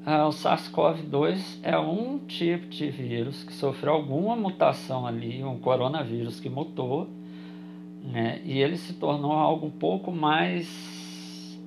Ah, 0.07 0.27
o 0.27 0.31
SARS-CoV-2 0.31 1.59
é 1.62 1.79
um 1.79 2.18
tipo 2.18 2.66
de 2.68 2.90
vírus 2.90 3.44
que 3.44 3.53
sofreu 3.53 3.92
alguma 3.92 4.37
mutação 4.37 5.07
ali, 5.07 5.42
um 5.44 5.59
coronavírus 5.59 6.38
que 6.38 6.48
mutou, 6.48 7.09
né, 8.05 8.40
e 8.44 8.61
ele 8.61 8.77
se 8.77 8.94
tornou 8.94 9.33
algo 9.33 9.66
um 9.66 9.70
pouco 9.70 10.12
mais 10.12 11.59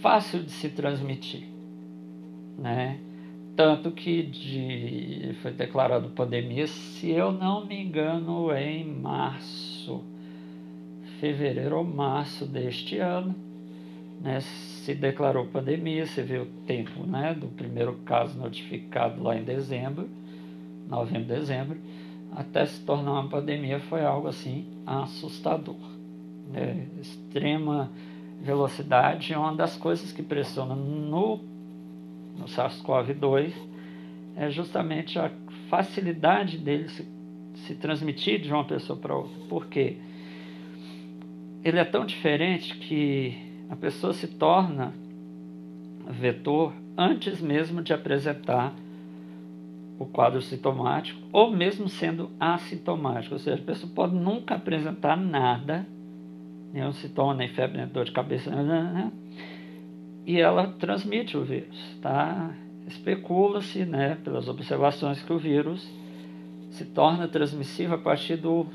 fácil 0.00 0.42
de 0.42 0.50
se 0.50 0.68
transmitir, 0.70 1.44
né? 2.58 2.98
Tanto 3.60 3.90
que 3.90 4.22
de, 4.22 5.34
foi 5.42 5.52
declarado 5.52 6.08
pandemia, 6.08 6.66
se 6.66 7.10
eu 7.10 7.30
não 7.30 7.66
me 7.66 7.78
engano, 7.78 8.50
em 8.54 8.86
março, 8.86 10.02
fevereiro 11.20 11.76
ou 11.76 11.84
março 11.84 12.46
deste 12.46 12.96
ano. 12.96 13.34
né, 14.22 14.40
se 14.40 14.94
declarou 14.94 15.44
pandemia, 15.44 16.06
você 16.06 16.22
vê 16.22 16.38
o 16.38 16.46
tempo 16.66 17.06
né, 17.06 17.34
do 17.34 17.48
primeiro 17.48 17.96
caso 18.06 18.38
notificado 18.38 19.22
lá 19.22 19.36
em 19.36 19.44
dezembro, 19.44 20.08
novembro, 20.88 21.28
dezembro, 21.28 21.78
até 22.34 22.64
se 22.64 22.80
tornar 22.80 23.12
uma 23.12 23.28
pandemia 23.28 23.78
foi 23.78 24.02
algo 24.02 24.26
assim 24.26 24.64
assustador. 24.86 25.76
Né? 26.50 26.88
Extrema 26.98 27.90
velocidade, 28.40 29.34
uma 29.34 29.54
das 29.54 29.76
coisas 29.76 30.12
que 30.12 30.22
pressiona 30.22 30.74
no, 30.74 31.49
no 32.40 32.46
SARS-CoV-2 32.46 33.52
é 34.36 34.50
justamente 34.50 35.18
a 35.18 35.30
facilidade 35.68 36.58
dele 36.58 36.88
se, 36.88 37.06
se 37.54 37.74
transmitir 37.74 38.40
de 38.40 38.52
uma 38.52 38.64
pessoa 38.64 38.98
para 38.98 39.14
outra. 39.14 39.38
Por 39.48 39.66
quê? 39.66 39.98
Ele 41.62 41.78
é 41.78 41.84
tão 41.84 42.06
diferente 42.06 42.76
que 42.78 43.36
a 43.68 43.76
pessoa 43.76 44.12
se 44.12 44.26
torna 44.26 44.94
vetor 46.08 46.72
antes 46.96 47.40
mesmo 47.40 47.82
de 47.82 47.92
apresentar 47.92 48.74
o 49.98 50.06
quadro 50.06 50.40
sintomático, 50.40 51.20
ou 51.30 51.50
mesmo 51.50 51.86
sendo 51.86 52.30
assintomático, 52.40 53.34
ou 53.34 53.38
seja, 53.38 53.60
a 53.60 53.64
pessoa 53.64 53.92
pode 53.94 54.14
nunca 54.14 54.54
apresentar 54.54 55.14
nada, 55.14 55.86
nenhum 56.72 56.90
sintoma, 56.92 57.34
nem 57.34 57.48
febre, 57.50 57.76
nem 57.76 57.86
dor 57.86 58.06
de 58.06 58.12
cabeça, 58.12 58.50
né, 58.50 58.62
né, 58.62 58.92
né, 58.94 59.12
e 60.26 60.40
ela 60.40 60.68
transmite 60.78 61.36
o 61.36 61.44
vírus, 61.44 61.78
tá? 62.00 62.54
Especula-se, 62.86 63.84
né, 63.84 64.18
pelas 64.22 64.48
observações, 64.48 65.22
que 65.22 65.32
o 65.32 65.38
vírus 65.38 65.88
se 66.70 66.84
torna 66.84 67.26
transmissível 67.26 67.94
a 67.96 67.98
partir 67.98 68.36
do 68.36 68.66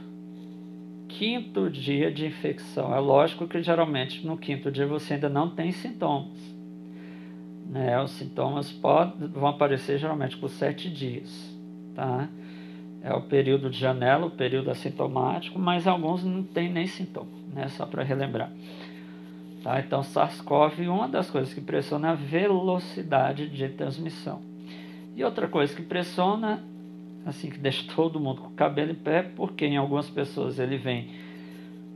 quinto 1.07 1.69
dia 1.69 2.11
de 2.11 2.25
infecção. 2.25 2.93
É 2.93 2.99
lógico 2.99 3.47
que 3.47 3.61
geralmente 3.61 4.25
no 4.25 4.37
quinto 4.37 4.71
dia 4.71 4.85
você 4.85 5.15
ainda 5.15 5.29
não 5.29 5.49
tem 5.49 5.71
sintomas. 5.71 6.55
Né? 7.69 7.99
Os 8.01 8.11
sintomas 8.11 8.71
podem, 8.71 9.27
vão 9.29 9.47
aparecer 9.47 9.97
geralmente 9.97 10.37
por 10.37 10.49
sete 10.49 10.89
dias. 10.89 11.53
Tá? 11.95 12.27
É 13.01 13.13
o 13.13 13.21
período 13.21 13.69
de 13.69 13.77
janela, 13.77 14.25
o 14.25 14.31
período 14.31 14.69
assintomático, 14.71 15.57
mas 15.59 15.87
alguns 15.87 16.23
não 16.23 16.43
tem 16.43 16.69
nem 16.69 16.87
sintoma, 16.87 17.29
né? 17.53 17.67
só 17.69 17.85
para 17.85 18.03
relembrar. 18.03 18.51
Tá? 19.65 19.79
Então, 19.79 20.03
SARS-CoV, 20.03 20.87
uma 20.87 21.07
das 21.07 21.31
coisas 21.31 21.51
que 21.51 21.59
pressiona 21.59 22.09
é 22.09 22.11
a 22.11 22.13
velocidade 22.13 23.49
de 23.49 23.67
transmissão. 23.69 24.39
E 25.15 25.23
outra 25.23 25.47
coisa 25.47 25.75
que 25.75 25.81
pressiona 25.81 26.63
assim 27.25 27.49
que 27.49 27.57
deixa 27.57 27.83
todo 27.95 28.19
mundo 28.19 28.41
com 28.41 28.49
o 28.49 28.51
cabelo 28.51 28.91
em 28.91 28.95
pé, 28.95 29.23
porque 29.23 29.65
em 29.65 29.75
algumas 29.75 30.07
pessoas 30.07 30.59
ele 30.59 30.77
vem 30.77 31.09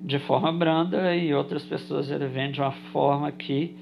de 0.01 0.17
forma 0.17 0.51
branda 0.51 1.15
e 1.15 1.31
outras 1.31 1.63
pessoas 1.63 2.09
ele 2.09 2.25
vem 2.25 2.51
de 2.51 2.59
uma 2.59 2.71
forma 2.71 3.31
que 3.31 3.77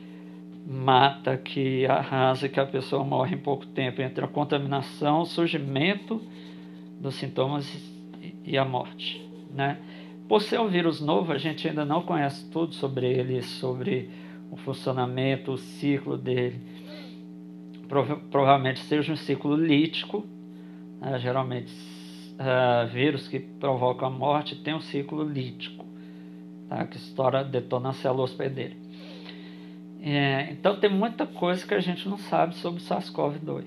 mata, 0.68 1.38
que 1.38 1.86
arrasa, 1.86 2.50
que 2.50 2.60
a 2.60 2.66
pessoa 2.66 3.06
morre 3.06 3.36
em 3.36 3.40
pouco 3.40 3.66
tempo 3.68 4.02
entre 4.02 4.26
a 4.26 4.28
contaminação, 4.28 5.22
o 5.22 5.26
surgimento 5.26 6.22
dos 7.00 7.16
sintomas 7.16 7.74
e 8.44 8.58
a 8.58 8.66
morte, 8.66 9.26
né? 9.56 9.78
Por 10.28 10.42
ser 10.42 10.60
um 10.60 10.68
vírus 10.68 11.00
novo, 11.00 11.32
a 11.32 11.38
gente 11.38 11.68
ainda 11.68 11.86
não 11.86 12.02
conhece 12.02 12.50
tudo 12.50 12.76
sobre 12.76 13.08
ele, 13.08 13.42
sobre 13.42 14.10
o 14.52 14.58
funcionamento, 14.58 15.54
o 15.54 15.58
ciclo 15.58 16.18
dele. 16.18 16.62
Prova 17.88 18.18
provavelmente 18.30 18.82
seja 18.82 19.14
um 19.14 19.16
ciclo 19.16 19.56
lítico, 19.56 20.26
né, 21.00 21.18
geralmente 21.20 21.72
uh, 22.38 22.88
vírus 22.92 23.28
que 23.28 23.40
provocam 23.40 24.08
a 24.10 24.12
morte 24.12 24.56
tem 24.56 24.74
um 24.74 24.82
ciclo 24.82 25.24
lítico, 25.24 25.86
tá? 26.68 26.86
que 26.86 26.98
estoura, 26.98 27.44
detona 27.44 27.90
a 27.90 27.94
célula 27.94 28.24
hospedeira. 28.24 28.76
É, 30.02 30.52
então 30.52 30.80
tem 30.80 30.90
muita 30.90 31.26
coisa 31.26 31.66
que 31.66 31.74
a 31.74 31.80
gente 31.80 32.08
não 32.08 32.18
sabe 32.18 32.56
sobre 32.56 32.80
o 32.80 32.84
SARS-CoV-2. 32.84 33.66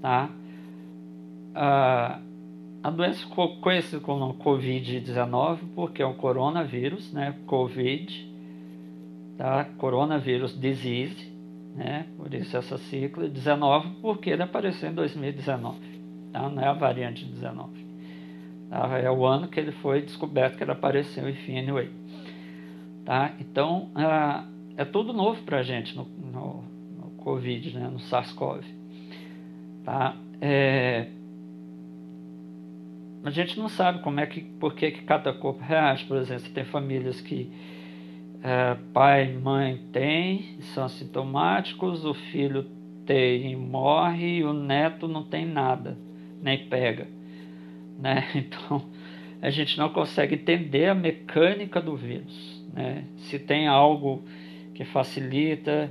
Tá? 0.00 0.30
Uh, 1.50 2.27
a 2.82 2.90
doença 2.90 3.20
ficou 3.26 3.56
conhecida 3.56 4.00
como 4.00 4.34
Covid-19 4.34 5.58
porque 5.74 6.02
é 6.02 6.06
um 6.06 6.14
coronavírus, 6.14 7.12
né? 7.12 7.34
Covid, 7.46 8.32
tá? 9.36 9.64
Coronavírus 9.76 10.58
Disease, 10.58 11.32
né? 11.74 12.06
Por 12.16 12.32
isso 12.34 12.56
essa 12.56 12.78
sigla, 12.78 13.28
19 13.28 14.00
porque 14.00 14.30
ele 14.30 14.42
apareceu 14.42 14.90
em 14.90 14.94
2019 14.94 15.98
tá? 16.32 16.48
não 16.48 16.62
é 16.62 16.66
a 16.66 16.72
variante 16.72 17.24
19. 17.24 17.86
Tá? 18.70 18.98
É 18.98 19.10
o 19.10 19.26
ano 19.26 19.48
que 19.48 19.58
ele 19.58 19.72
foi 19.72 20.02
descoberto 20.02 20.56
que 20.56 20.62
ele 20.62 20.72
apareceu, 20.72 21.28
enfim, 21.28 21.58
anyway. 21.58 21.90
Tá? 23.04 23.34
Então, 23.40 23.90
é 24.76 24.84
tudo 24.84 25.12
novo 25.12 25.42
para 25.42 25.62
gente 25.62 25.96
no, 25.96 26.04
no, 26.04 26.64
no, 26.96 27.10
Covid, 27.18 27.76
né? 27.76 27.88
no 27.88 27.98
SARS-CoV. 27.98 28.64
Tá? 29.84 30.16
É, 30.40 31.08
a 33.24 33.30
gente 33.30 33.58
não 33.58 33.68
sabe 33.68 34.00
como 34.02 34.20
é 34.20 34.26
que, 34.26 34.40
por 34.40 34.74
que, 34.74 34.90
que 34.90 35.02
cada 35.02 35.32
corpo 35.32 35.62
reage. 35.62 36.04
Por 36.04 36.16
exemplo, 36.16 36.44
você 36.44 36.50
tem 36.50 36.64
famílias 36.64 37.20
que 37.20 37.50
é, 38.42 38.76
pai 38.92 39.32
e 39.32 39.36
mãe 39.36 39.78
têm, 39.92 40.60
são 40.74 40.84
assintomáticos, 40.84 42.04
o 42.04 42.14
filho 42.14 42.64
tem 43.04 43.52
e 43.52 43.56
morre, 43.56 44.38
e 44.38 44.44
o 44.44 44.52
neto 44.52 45.08
não 45.08 45.24
tem 45.24 45.46
nada 45.46 45.96
nem 46.42 46.68
pega. 46.68 47.06
Né? 47.98 48.24
Então, 48.34 48.82
a 49.40 49.50
gente 49.50 49.78
não 49.78 49.88
consegue 49.90 50.34
entender 50.34 50.86
a 50.86 50.94
mecânica 50.94 51.80
do 51.80 51.96
vírus. 51.96 52.64
Né? 52.72 53.04
Se 53.16 53.38
tem 53.38 53.68
algo 53.68 54.24
que 54.74 54.84
facilita, 54.84 55.90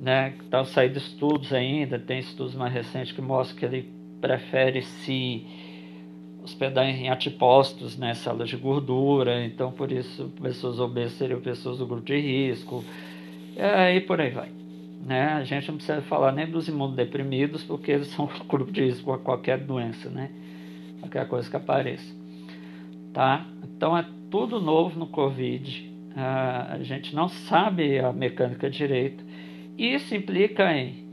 né? 0.00 0.34
estão 0.40 0.64
saindo 0.64 0.98
estudos 0.98 1.52
ainda, 1.52 1.98
tem 1.98 2.18
estudos 2.18 2.54
mais 2.54 2.72
recentes 2.72 3.12
que 3.12 3.20
mostram 3.20 3.58
que 3.58 3.64
ele 3.64 3.92
prefere 4.20 4.82
se 4.82 5.44
hospedar 6.44 6.86
em 6.86 7.08
antipostos, 7.08 7.96
né, 7.96 8.14
salas 8.14 8.48
de 8.48 8.56
gordura, 8.56 9.44
então 9.44 9.72
por 9.72 9.90
isso 9.90 10.30
pessoas 10.40 10.78
obesas 10.78 11.12
seriam 11.14 11.40
pessoas 11.40 11.78
do 11.78 11.86
grupo 11.86 12.04
de 12.04 12.20
risco, 12.20 12.84
e 13.56 13.60
aí 13.60 14.00
por 14.00 14.20
aí 14.20 14.30
vai. 14.30 14.50
Né? 15.04 15.24
A 15.34 15.44
gente 15.44 15.68
não 15.68 15.76
precisa 15.76 16.00
falar 16.02 16.32
nem 16.32 16.46
dos 16.46 16.68
imunodeprimidos, 16.68 17.64
porque 17.64 17.92
eles 17.92 18.08
são 18.08 18.28
grupo 18.48 18.70
de 18.70 18.84
risco 18.84 19.12
a 19.12 19.18
qualquer 19.18 19.58
doença, 19.58 20.08
né? 20.08 20.30
qualquer 21.00 21.28
coisa 21.28 21.48
que 21.48 21.56
apareça. 21.56 22.14
Tá? 23.12 23.46
Então 23.62 23.96
é 23.96 24.04
tudo 24.30 24.60
novo 24.60 24.98
no 24.98 25.06
Covid. 25.06 25.92
Uh, 26.16 26.74
a 26.74 26.78
gente 26.82 27.14
não 27.14 27.28
sabe 27.28 27.98
a 27.98 28.12
mecânica 28.12 28.70
direito. 28.70 29.24
Isso 29.76 30.14
implica 30.14 30.72
em 30.72 31.04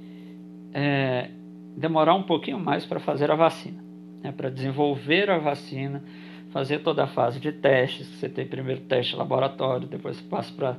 é, 0.74 1.30
demorar 1.76 2.14
um 2.14 2.24
pouquinho 2.24 2.60
mais 2.60 2.86
para 2.86 3.00
fazer 3.00 3.32
a 3.32 3.36
vacina, 3.36 3.84
né? 4.24 4.32
para 4.32 4.50
desenvolver 4.50 5.30
a 5.30 5.38
vacina, 5.38 6.04
fazer 6.52 6.80
toda 6.80 7.04
a 7.04 7.08
fase 7.08 7.40
de 7.40 7.52
testes. 7.52 8.08
Você 8.08 8.30
tem 8.30 8.46
primeiro 8.46 8.82
teste 8.82 9.16
laboratório, 9.16 9.88
depois 9.88 10.20
passa 10.22 10.54
para 10.54 10.78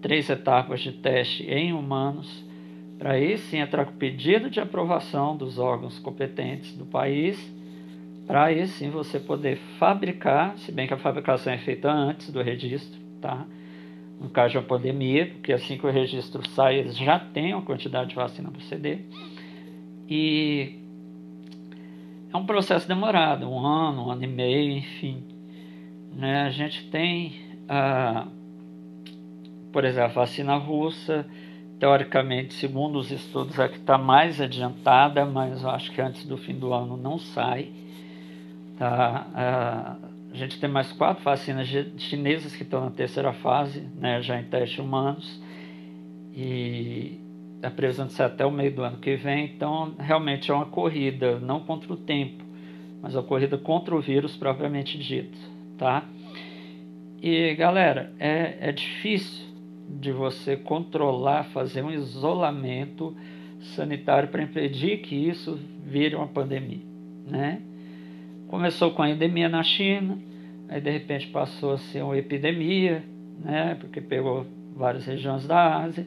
três 0.00 0.28
etapas 0.28 0.80
de 0.80 0.92
teste 0.92 1.44
em 1.44 1.72
humanos 1.72 2.44
para 2.98 3.12
aí 3.12 3.36
sim 3.36 3.58
entrar 3.58 3.84
com 3.84 3.92
pedido 3.92 4.48
de 4.48 4.60
aprovação 4.60 5.36
dos 5.36 5.58
órgãos 5.58 5.98
competentes 5.98 6.76
do 6.76 6.86
país, 6.86 7.38
para 8.26 8.44
aí 8.44 8.66
sim 8.66 8.88
você 8.88 9.18
poder 9.18 9.56
fabricar, 9.78 10.56
se 10.58 10.72
bem 10.72 10.86
que 10.86 10.94
a 10.94 10.98
fabricação 10.98 11.52
é 11.52 11.58
feita 11.58 11.92
antes 11.92 12.30
do 12.30 12.40
registro, 12.40 12.98
tá? 13.20 13.46
No 14.20 14.30
caso 14.30 14.52
de 14.52 14.58
uma 14.58 14.64
pandemia, 14.64 15.26
porque 15.26 15.52
assim 15.52 15.76
que 15.76 15.86
o 15.86 15.90
registro 15.90 16.48
sai, 16.50 16.78
eles 16.78 16.96
já 16.96 17.18
têm 17.18 17.52
uma 17.52 17.62
quantidade 17.62 18.10
de 18.10 18.14
vacina 18.14 18.50
para 18.50 18.62
ceder. 18.62 19.00
E 20.08 20.78
é 22.34 22.36
um 22.36 22.44
processo 22.44 22.88
demorado, 22.88 23.48
um 23.48 23.64
ano, 23.64 24.08
um 24.08 24.10
ano 24.10 24.24
e 24.24 24.26
meio, 24.26 24.72
enfim. 24.72 25.22
Né? 26.12 26.42
A 26.42 26.50
gente 26.50 26.90
tem, 26.90 27.32
ah, 27.68 28.26
por 29.72 29.84
exemplo, 29.84 30.10
a 30.10 30.14
vacina 30.14 30.56
russa, 30.56 31.24
teoricamente, 31.78 32.52
segundo 32.54 32.98
os 32.98 33.12
estudos, 33.12 33.56
é 33.60 33.68
que 33.68 33.76
está 33.76 33.96
mais 33.96 34.40
adiantada, 34.40 35.24
mas 35.24 35.62
eu 35.62 35.70
acho 35.70 35.92
que 35.92 36.00
antes 36.00 36.26
do 36.26 36.36
fim 36.36 36.58
do 36.58 36.74
ano 36.74 36.96
não 36.96 37.18
sai. 37.18 37.70
Tá? 38.76 39.96
a 40.32 40.36
gente 40.36 40.58
tem 40.58 40.68
mais 40.68 40.90
quatro 40.90 41.22
vacinas 41.22 41.68
chinesas 41.96 42.56
que 42.56 42.64
estão 42.64 42.84
na 42.84 42.90
terceira 42.90 43.32
fase, 43.32 43.86
né, 43.94 44.20
já 44.20 44.36
em 44.36 44.42
testes 44.42 44.80
humanos, 44.80 45.40
e 46.34 47.23
a 47.64 47.70
previsão 47.70 48.06
de 48.06 48.12
ser 48.12 48.24
até 48.24 48.44
o 48.44 48.50
meio 48.50 48.72
do 48.72 48.82
ano 48.82 48.98
que 48.98 49.16
vem. 49.16 49.46
Então, 49.46 49.94
realmente 49.98 50.50
é 50.50 50.54
uma 50.54 50.66
corrida, 50.66 51.38
não 51.40 51.60
contra 51.60 51.92
o 51.92 51.96
tempo, 51.96 52.44
mas 53.00 53.14
uma 53.14 53.22
corrida 53.22 53.56
contra 53.56 53.94
o 53.94 54.00
vírus 54.00 54.36
propriamente 54.36 54.98
dito. 54.98 55.38
Tá? 55.78 56.04
E 57.20 57.54
galera, 57.54 58.12
é, 58.18 58.56
é 58.60 58.72
difícil 58.72 59.46
de 59.88 60.12
você 60.12 60.56
controlar, 60.56 61.44
fazer 61.44 61.82
um 61.82 61.90
isolamento 61.90 63.16
sanitário 63.74 64.28
para 64.28 64.42
impedir 64.42 64.98
que 64.98 65.14
isso 65.14 65.58
vire 65.84 66.14
uma 66.14 66.26
pandemia, 66.26 66.82
né? 67.26 67.62
Começou 68.48 68.90
com 68.90 69.02
a 69.02 69.10
endemia 69.10 69.48
na 69.48 69.62
China, 69.62 70.18
aí 70.68 70.80
de 70.80 70.90
repente 70.90 71.26
passou 71.28 71.72
a 71.72 71.78
ser 71.78 72.02
uma 72.02 72.16
epidemia, 72.16 73.02
né? 73.42 73.76
Porque 73.80 74.00
pegou 74.00 74.46
várias 74.76 75.06
regiões 75.06 75.46
da 75.46 75.78
Ásia 75.78 76.06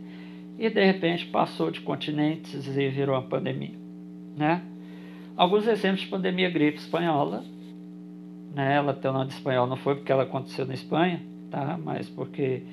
e 0.58 0.70
de 0.70 0.84
repente 0.84 1.26
passou 1.28 1.70
de 1.70 1.82
continentes 1.82 2.67
e 2.67 2.89
virou 2.89 3.15
uma 3.15 3.22
pandemia, 3.22 3.76
né? 4.36 4.62
Alguns 5.36 5.67
exemplos 5.67 6.02
de 6.02 6.08
pandemia 6.08 6.50
gripe 6.50 6.80
espanhola, 6.80 7.43
né? 8.56 8.76
Ela 8.76 8.93
tem 8.93 9.12
o 9.12 9.13
nome 9.13 9.28
de 9.28 9.34
espanhol 9.34 9.67
não 9.67 9.78
foi 9.78 9.96
porque 9.96 10.12
ela 10.12 10.24
aconteceu 10.24 10.65
na 10.65 10.74
Espanha, 10.74 11.22
tá? 11.52 11.78
Mas 11.78 12.10
porque 12.10 12.63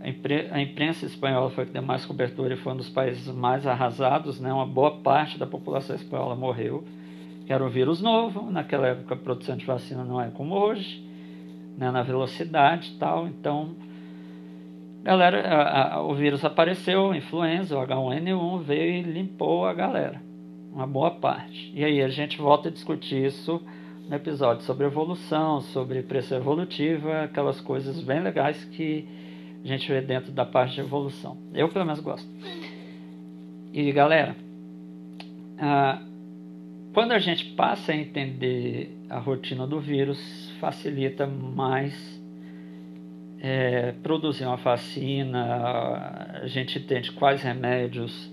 a, 0.00 0.08
impre 0.08 0.48
a 0.50 0.60
imprensa 0.60 1.04
espanhola 1.04 1.50
foi 1.50 1.66
que 1.66 1.72
deu 1.72 1.82
mais 1.82 2.06
cobertura 2.06 2.54
e 2.54 2.56
foi 2.56 2.72
um 2.72 2.76
dos 2.76 2.88
países 2.88 3.26
mais 3.28 3.66
arrasados, 3.66 4.40
né? 4.40 4.50
Uma 4.50 4.66
boa 4.66 5.02
parte 5.02 5.38
da 5.38 5.46
população 5.46 5.94
espanhola 5.94 6.34
morreu, 6.34 6.82
que 7.44 7.52
era 7.52 7.62
um 7.62 7.68
vírus 7.68 8.00
novo, 8.00 8.50
naquela 8.50 8.86
época 8.86 9.12
a 9.12 9.18
produção 9.18 9.54
de 9.54 9.66
vacina 9.66 10.02
não 10.02 10.18
é 10.18 10.30
como 10.30 10.54
hoje, 10.54 11.06
né? 11.76 11.90
Na 11.90 12.02
velocidade 12.02 12.92
e 12.94 12.98
tal, 12.98 13.28
então 13.28 13.76
galera, 15.02 15.40
a, 15.40 15.94
a, 15.94 16.02
o 16.02 16.14
vírus 16.14 16.44
apareceu, 16.44 17.14
influenza, 17.14 17.76
o 17.76 17.86
H1N1 17.86 18.62
veio 18.62 18.94
e 18.94 19.02
limpou 19.02 19.66
a 19.66 19.74
galera, 19.74 20.22
uma 20.72 20.86
boa 20.86 21.10
parte. 21.10 21.72
E 21.74 21.84
aí 21.84 22.00
a 22.00 22.08
gente 22.08 22.38
volta 22.38 22.68
a 22.68 22.72
discutir 22.72 23.26
isso 23.26 23.60
no 24.08 24.14
episódio 24.14 24.64
sobre 24.64 24.86
evolução, 24.86 25.60
sobre 25.60 26.02
pressão 26.02 26.38
evolutiva, 26.38 27.22
aquelas 27.22 27.60
coisas 27.60 28.00
bem 28.02 28.20
legais 28.20 28.64
que 28.64 29.06
a 29.64 29.66
gente 29.66 29.88
vê 29.88 30.00
dentro 30.00 30.32
da 30.32 30.44
parte 30.44 30.74
de 30.74 30.80
evolução. 30.80 31.36
Eu 31.54 31.68
pelo 31.68 31.84
menos 31.84 32.00
gosto. 32.00 32.28
E 33.72 33.90
galera, 33.92 34.36
quando 36.92 37.12
a 37.12 37.18
gente 37.18 37.44
passa 37.54 37.92
a 37.92 37.96
entender 37.96 38.96
a 39.08 39.18
rotina 39.18 39.66
do 39.66 39.80
vírus, 39.80 40.50
facilita 40.60 41.26
mais 41.26 42.21
é, 43.44 43.90
produzir 44.04 44.44
uma 44.44 44.56
vacina, 44.56 46.38
a 46.42 46.46
gente 46.46 46.78
entende 46.78 47.10
quais 47.10 47.42
remédios, 47.42 48.32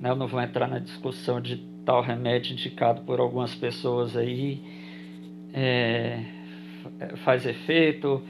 né, 0.00 0.08
eu 0.08 0.16
não 0.16 0.26
vou 0.26 0.40
entrar 0.40 0.66
na 0.66 0.78
discussão 0.78 1.38
de 1.38 1.58
tal 1.84 2.00
remédio 2.00 2.54
indicado 2.54 3.02
por 3.02 3.20
algumas 3.20 3.54
pessoas 3.54 4.16
aí, 4.16 4.62
é, 5.52 6.22
faz 7.16 7.44
efeito, 7.44 8.22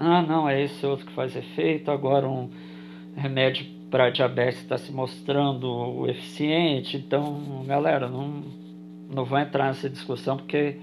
ah 0.00 0.22
não, 0.22 0.48
é 0.48 0.62
esse 0.62 0.86
outro 0.86 1.04
que 1.04 1.12
faz 1.12 1.36
efeito, 1.36 1.90
agora 1.90 2.26
um 2.26 2.48
remédio 3.14 3.66
para 3.90 4.08
diabetes 4.08 4.62
está 4.62 4.78
se 4.78 4.90
mostrando 4.90 6.08
eficiente, 6.08 6.96
então 6.96 7.64
galera, 7.66 8.08
não, 8.08 8.44
não 9.10 9.26
vou 9.26 9.38
entrar 9.38 9.66
nessa 9.66 9.90
discussão 9.90 10.38
porque 10.38 10.78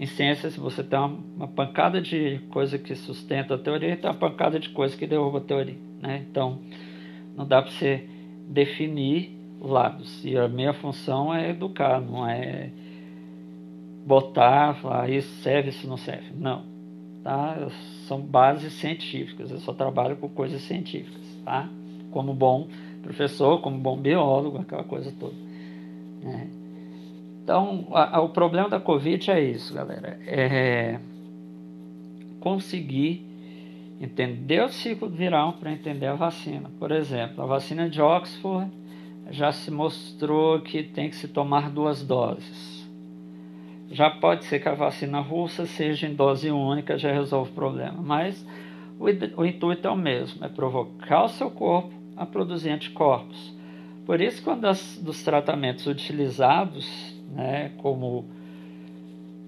em 0.00 0.06
ciências 0.06 0.56
você 0.56 0.82
tem 0.82 0.98
uma, 0.98 1.18
uma, 1.36 1.46
pancada 1.46 2.00
de 2.00 2.40
coisa 2.50 2.78
que 2.78 2.94
sustenta 2.94 3.54
a 3.54 3.58
teoria 3.58 3.94
tem 3.98 4.10
uma 4.10 4.16
pancada 4.16 4.58
de 4.58 4.70
coisa 4.70 4.96
que 4.96 5.06
derruba 5.06 5.38
a 5.38 5.42
teoria. 5.42 5.76
Né? 6.00 6.24
Então, 6.28 6.58
não 7.36 7.46
dá 7.46 7.60
para 7.60 7.70
você 7.70 8.08
definir 8.48 9.38
lados. 9.60 10.24
E 10.24 10.38
a 10.38 10.48
minha 10.48 10.72
função 10.72 11.34
é 11.34 11.50
educar, 11.50 12.00
não 12.00 12.26
é 12.26 12.70
botar, 14.06 14.76
falar 14.76 15.10
isso 15.10 15.28
serve, 15.42 15.68
isso 15.68 15.86
não 15.86 15.98
serve. 15.98 16.32
Não. 16.34 16.64
Tá? 17.22 17.68
São 18.08 18.22
bases 18.22 18.72
científicas. 18.72 19.50
Eu 19.50 19.58
só 19.58 19.74
trabalho 19.74 20.16
com 20.16 20.30
coisas 20.30 20.62
científicas. 20.62 21.20
Tá? 21.44 21.68
Como 22.10 22.32
bom 22.32 22.68
professor, 23.02 23.60
como 23.60 23.78
bom 23.78 23.98
biólogo, 23.98 24.58
aquela 24.58 24.84
coisa 24.84 25.12
toda. 25.20 25.34
Né? 26.22 26.48
Então, 27.42 27.88
a, 27.92 28.18
a, 28.18 28.20
o 28.20 28.28
problema 28.28 28.68
da 28.68 28.80
Covid 28.80 29.30
é 29.30 29.40
isso, 29.40 29.74
galera. 29.74 30.18
É 30.26 31.00
conseguir 32.40 33.26
entender 34.00 34.64
o 34.64 34.68
ciclo 34.68 35.08
viral 35.08 35.52
para 35.54 35.70
entender 35.70 36.06
a 36.06 36.14
vacina. 36.14 36.70
Por 36.78 36.90
exemplo, 36.90 37.42
a 37.42 37.46
vacina 37.46 37.88
de 37.88 38.00
Oxford 38.00 38.70
já 39.30 39.52
se 39.52 39.70
mostrou 39.70 40.60
que 40.60 40.82
tem 40.82 41.10
que 41.10 41.16
se 41.16 41.28
tomar 41.28 41.70
duas 41.70 42.02
doses. 42.02 42.88
Já 43.90 44.08
pode 44.08 44.44
ser 44.44 44.60
que 44.60 44.68
a 44.68 44.74
vacina 44.74 45.20
russa 45.20 45.66
seja 45.66 46.06
em 46.06 46.14
dose 46.14 46.50
única, 46.50 46.96
já 46.96 47.12
resolve 47.12 47.50
o 47.50 47.54
problema. 47.54 48.00
Mas 48.00 48.44
o, 48.98 49.04
o 49.40 49.44
intuito 49.44 49.86
é 49.86 49.90
o 49.90 49.96
mesmo, 49.96 50.44
é 50.44 50.48
provocar 50.48 51.24
o 51.24 51.28
seu 51.28 51.50
corpo 51.50 51.92
a 52.16 52.24
produzir 52.24 52.70
anticorpos. 52.70 53.54
Por 54.06 54.20
isso, 54.20 54.42
quando 54.42 54.64
as, 54.64 54.98
dos 55.02 55.22
tratamentos 55.22 55.86
utilizados 55.86 57.09
né, 57.30 57.72
como 57.78 58.24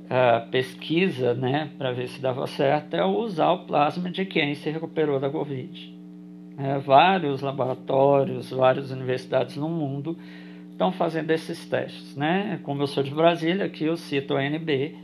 uh, 0.02 0.50
pesquisa, 0.50 1.34
né, 1.34 1.70
para 1.76 1.92
ver 1.92 2.08
se 2.08 2.20
dava 2.20 2.46
certo, 2.46 2.94
é 2.94 3.04
usar 3.04 3.50
o 3.52 3.66
plasma 3.66 4.10
de 4.10 4.24
quem 4.24 4.54
se 4.54 4.70
recuperou 4.70 5.18
da 5.18 5.28
Covid. 5.28 5.92
É, 6.58 6.78
vários 6.78 7.40
laboratórios, 7.40 8.50
várias 8.50 8.90
universidades 8.90 9.56
no 9.56 9.68
mundo 9.68 10.16
estão 10.70 10.92
fazendo 10.92 11.30
esses 11.30 11.66
testes. 11.68 12.14
Né? 12.14 12.60
Como 12.62 12.82
eu 12.82 12.86
sou 12.86 13.02
de 13.02 13.10
Brasília, 13.10 13.64
aqui 13.64 13.84
eu 13.84 13.96
cito 13.96 14.34
a 14.34 14.44
NB, 14.44 14.94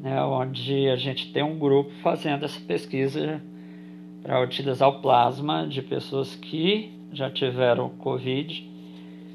né, 0.00 0.22
onde 0.22 0.88
a 0.88 0.96
gente 0.96 1.32
tem 1.32 1.42
um 1.42 1.58
grupo 1.58 1.90
fazendo 2.02 2.44
essa 2.44 2.60
pesquisa 2.60 3.42
para 4.22 4.40
utilizar 4.40 4.88
o 4.88 5.00
plasma 5.00 5.66
de 5.66 5.82
pessoas 5.82 6.36
que 6.36 6.92
já 7.12 7.28
tiveram 7.28 7.88
Covid 7.88 8.69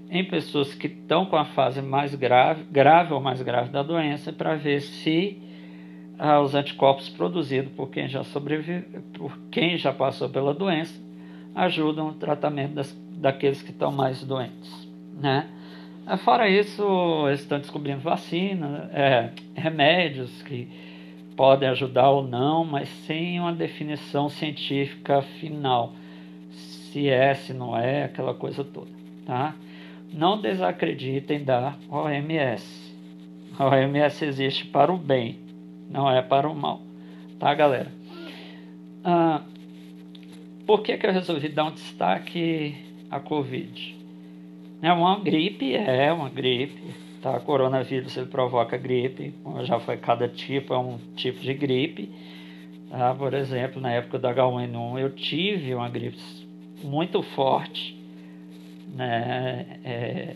em 0.09 0.23
pessoas 0.23 0.73
que 0.73 0.87
estão 0.87 1.25
com 1.25 1.35
a 1.35 1.45
fase 1.45 1.81
mais 1.81 2.13
grave, 2.15 2.63
grave 2.65 3.13
ou 3.13 3.19
mais 3.19 3.41
grave 3.41 3.69
da 3.69 3.83
doença, 3.83 4.31
para 4.31 4.55
ver 4.55 4.81
se 4.81 5.41
ah, 6.17 6.39
os 6.39 6.55
anticorpos 6.55 7.09
produzidos 7.09 7.71
por 7.73 7.89
quem 7.89 8.07
já 8.07 8.23
sobrevive, 8.23 8.85
por 9.13 9.37
quem 9.51 9.77
já 9.77 9.91
passou 9.91 10.29
pela 10.29 10.53
doença, 10.53 10.93
ajudam 11.53 12.07
no 12.07 12.13
tratamento 12.13 12.73
das, 12.73 12.95
daqueles 13.17 13.61
que 13.61 13.71
estão 13.71 13.91
mais 13.91 14.23
doentes, 14.23 14.87
né? 15.19 15.49
Ah, 16.05 16.17
fora 16.17 16.47
isso, 16.47 16.83
eles 17.27 17.41
estão 17.41 17.59
descobrindo 17.59 18.01
vacina, 18.01 18.89
é, 18.93 19.31
remédios 19.55 20.43
que 20.43 20.67
podem 21.35 21.67
ajudar 21.69 22.09
ou 22.09 22.23
não, 22.23 22.63
mas 22.63 22.87
sem 23.07 23.39
uma 23.39 23.51
definição 23.51 24.29
científica 24.29 25.21
final, 25.21 25.93
se 26.51 27.09
é, 27.09 27.33
se 27.33 27.53
não 27.53 27.75
é, 27.77 28.03
aquela 28.03 28.33
coisa 28.33 28.63
toda, 28.63 28.91
tá? 29.25 29.55
Não 30.13 30.39
desacreditem 30.39 31.43
da 31.43 31.75
OMS. 31.89 32.93
A 33.57 33.67
OMS 33.67 34.25
existe 34.25 34.65
para 34.65 34.91
o 34.91 34.97
bem, 34.97 35.39
não 35.89 36.09
é 36.09 36.21
para 36.21 36.49
o 36.49 36.55
mal. 36.55 36.81
Tá, 37.39 37.53
galera? 37.53 37.91
Ah, 39.03 39.41
por 40.65 40.81
que, 40.81 40.97
que 40.97 41.05
eu 41.05 41.11
resolvi 41.11 41.49
dar 41.49 41.65
um 41.65 41.71
destaque 41.71 42.75
à 43.09 43.19
Covid? 43.19 43.95
É 44.81 44.91
uma 44.91 45.19
gripe, 45.19 45.73
é 45.75 46.11
uma 46.11 46.29
gripe. 46.29 46.81
Tá? 47.21 47.39
Coronavírus 47.39 48.15
ele 48.17 48.27
provoca 48.27 48.77
gripe, 48.77 49.33
já 49.63 49.79
foi 49.79 49.97
cada 49.97 50.27
tipo, 50.27 50.73
é 50.73 50.77
um 50.77 50.97
tipo 51.15 51.39
de 51.39 51.53
gripe. 51.53 52.11
Tá? 52.89 53.15
Por 53.15 53.33
exemplo, 53.33 53.81
na 53.81 53.91
época 53.91 54.19
do 54.19 54.27
H1N1 54.27 54.99
eu 54.99 55.09
tive 55.11 55.73
uma 55.73 55.89
gripe 55.89 56.19
muito 56.83 57.21
forte 57.21 57.94
né? 58.95 59.79
É, 59.83 60.35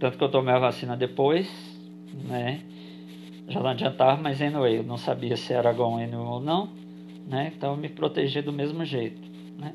tanto 0.00 0.16
que 0.16 0.24
eu 0.24 0.30
tomei 0.30 0.54
a 0.54 0.58
vacina 0.58 0.96
depois, 0.96 1.46
né? 2.26 2.60
Já 3.48 3.60
não 3.60 3.70
adiantava, 3.70 4.20
mas 4.20 4.40
anyway, 4.40 4.78
eu 4.78 4.82
não 4.82 4.96
sabia 4.96 5.36
se 5.36 5.52
era 5.52 5.74
H1N1 5.74 6.18
ou 6.18 6.40
não, 6.40 6.70
né? 7.28 7.52
Então 7.54 7.72
eu 7.72 7.76
me 7.76 7.88
protegi 7.88 8.40
do 8.40 8.52
mesmo 8.52 8.84
jeito, 8.84 9.20
né? 9.58 9.74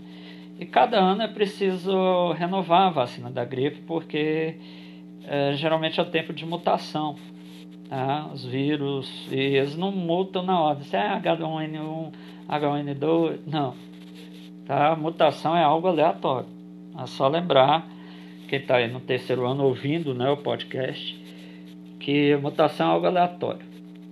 E 0.58 0.66
cada 0.66 0.98
ano 0.98 1.22
é 1.22 1.28
preciso 1.28 2.32
renovar 2.32 2.88
a 2.88 2.90
vacina 2.90 3.30
da 3.30 3.46
gripe, 3.46 3.82
porque 3.82 4.58
é, 5.28 5.54
geralmente 5.54 6.00
é 6.00 6.04
o 6.04 6.10
tempo 6.10 6.34
de 6.34 6.46
mutação. 6.46 7.16
Tá? 7.90 8.30
Os 8.34 8.44
vírus, 8.44 9.28
e 9.30 9.36
eles 9.36 9.76
não 9.76 9.92
mutam 9.92 10.42
na 10.42 10.60
hora. 10.60 10.80
Se 10.80 10.96
é 10.96 11.20
H1N1, 11.20 12.14
H1N2, 12.48 13.40
não. 13.46 13.76
Tá? 14.66 14.94
A 14.94 14.96
mutação 14.96 15.56
é 15.56 15.64
algo 15.64 15.88
aleatório. 15.88 16.55
É 16.98 17.06
só 17.06 17.28
lembrar, 17.28 17.88
quem 18.48 18.60
está 18.60 18.78
aí 18.78 18.92
no 18.92 19.00
terceiro 19.00 19.46
ano 19.46 19.64
ouvindo 19.64 20.14
né, 20.14 20.30
o 20.30 20.38
podcast, 20.38 21.24
que 22.00 22.36
mutação 22.38 22.88
é 22.88 22.94
algo 22.94 23.06
aleatório. 23.08 23.66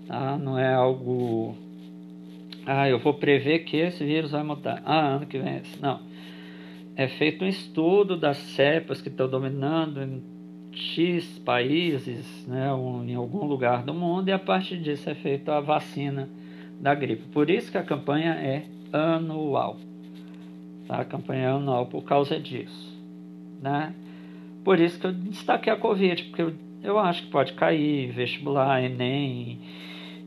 Tá? 0.08 0.38
Não 0.38 0.58
é 0.58 0.74
algo. 0.74 1.56
Ah, 2.66 2.90
eu 2.90 3.00
vou 3.00 3.14
prever 3.14 3.60
que 3.60 3.78
esse 3.78 4.04
vírus 4.04 4.32
vai 4.32 4.44
mutar. 4.44 4.82
Ah, 4.86 5.16
ano 5.16 5.26
que 5.26 5.38
vem 5.38 5.58
esse. 5.58 5.82
Não. 5.82 6.00
É 6.96 7.08
feito 7.08 7.44
um 7.44 7.48
estudo 7.48 8.18
das 8.18 8.38
cepas 8.38 9.02
que 9.02 9.10
estão 9.10 9.28
dominando 9.28 10.02
em 10.02 10.24
X 10.72 11.40
países, 11.40 12.46
né, 12.48 12.68
em 13.08 13.16
algum 13.16 13.46
lugar 13.46 13.84
do 13.84 13.94
mundo, 13.94 14.30
e 14.30 14.32
a 14.32 14.40
partir 14.40 14.78
disso 14.78 15.10
é 15.10 15.16
feita 15.16 15.56
a 15.56 15.62
vacina 15.62 16.30
da 16.80 16.94
gripe. 16.94 17.24
Por 17.30 17.50
isso 17.50 17.72
que 17.72 17.78
a 17.78 17.84
campanha 17.84 18.32
é 18.34 18.66
anual. 18.92 19.78
Tá? 20.94 21.02
A 21.02 21.06
campanha 21.06 21.54
anual 21.54 21.88
por 21.88 22.04
causa 22.04 22.40
disso. 22.40 22.94
Né? 23.60 23.96
Por 24.64 24.80
isso 24.80 25.00
que 25.00 25.08
eu 25.08 25.12
destaquei 25.12 25.74
a 25.74 25.76
Covid, 25.76 26.26
porque 26.26 26.42
eu, 26.44 26.54
eu 26.84 27.00
acho 27.00 27.24
que 27.24 27.32
pode 27.32 27.54
cair 27.54 28.12
vestibular, 28.12 28.84
Enem, 28.84 29.60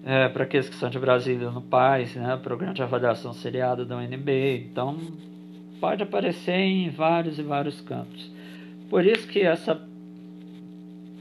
é, 0.04 0.28
para 0.28 0.42
aqueles 0.42 0.68
que 0.68 0.74
são 0.74 0.90
de 0.90 0.98
Brasília 0.98 1.50
no 1.50 1.62
PAIS, 1.62 2.16
né? 2.16 2.36
Programa 2.42 2.74
de 2.74 2.82
Avaliação 2.82 3.32
Seriada 3.32 3.84
da 3.84 3.96
UNB. 3.96 4.68
Então, 4.70 4.96
pode 5.80 6.02
aparecer 6.02 6.56
em 6.56 6.90
vários 6.90 7.38
e 7.38 7.42
vários 7.42 7.80
campos. 7.80 8.30
Por 8.90 9.06
isso 9.06 9.28
que 9.28 9.40
essa 9.40 9.80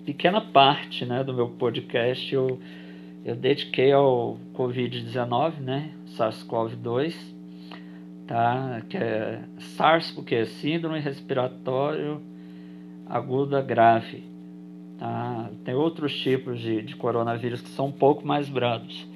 pequena 0.06 0.42
parte 0.42 1.06
né, 1.06 1.24
do 1.24 1.34
meu 1.34 1.50
podcast 1.50 2.34
eu, 2.34 2.60
eu 3.24 3.36
dediquei 3.36 3.92
ao 3.92 4.38
Covid-19, 4.56 5.60
né, 5.60 5.92
SARS-CoV-2, 6.16 7.35
tá, 8.28 8.82
que 8.90 8.98
é 8.98 9.44
SARS, 9.76 10.12
porque 10.12 10.36
é 10.36 10.46
Síndrome 10.46 11.00
Respiratório 11.00 12.22
Aguda 13.08 13.62
Grave. 13.62 14.24
Tá? 14.98 15.50
Tem 15.64 15.76
outros 15.76 16.16
tipos 16.18 16.60
de, 16.60 16.82
de 16.82 16.96
coronavírus 16.96 17.62
que 17.62 17.70
são 17.70 17.88
um 17.88 17.92
pouco 17.92 18.26
mais 18.26 18.50
brandos, 18.50 19.08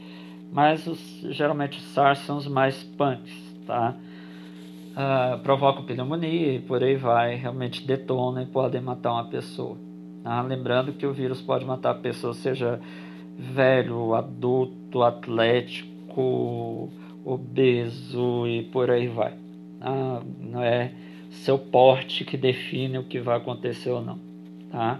mas 0.51 0.85
os, 0.87 0.99
geralmente 1.29 1.77
os 1.77 1.85
SARS 1.93 2.19
são 2.19 2.37
os 2.37 2.47
mais 2.47 2.83
punks, 2.83 3.55
tá? 3.65 3.95
Uh, 4.91 5.83
pneumonia 5.83 6.55
e 6.55 6.59
por 6.59 6.83
aí 6.83 6.95
vai, 6.95 7.35
realmente 7.35 7.85
detonam 7.85 8.41
e 8.41 8.45
podem 8.45 8.81
matar 8.81 9.13
uma 9.13 9.29
pessoa. 9.29 9.77
Ah, 10.25 10.41
lembrando 10.41 10.91
que 10.91 11.05
o 11.05 11.13
vírus 11.13 11.41
pode 11.41 11.63
matar 11.65 11.91
a 11.91 11.95
pessoa, 11.95 12.33
seja 12.33 12.79
velho, 13.37 14.13
adulto, 14.13 15.01
atlético, 15.01 16.89
obeso 17.23 18.47
e 18.47 18.63
por 18.63 18.89
aí 18.89 19.07
vai. 19.07 19.33
Ah, 19.81 20.21
não 20.39 20.63
é 20.63 20.91
seu 21.29 21.57
porte 21.57 22.25
que 22.25 22.37
define 22.37 22.97
o 22.97 23.03
que 23.03 23.19
vai 23.19 23.37
acontecer 23.37 23.91
ou 23.91 24.01
não. 24.01 24.19
Tá? 24.71 24.99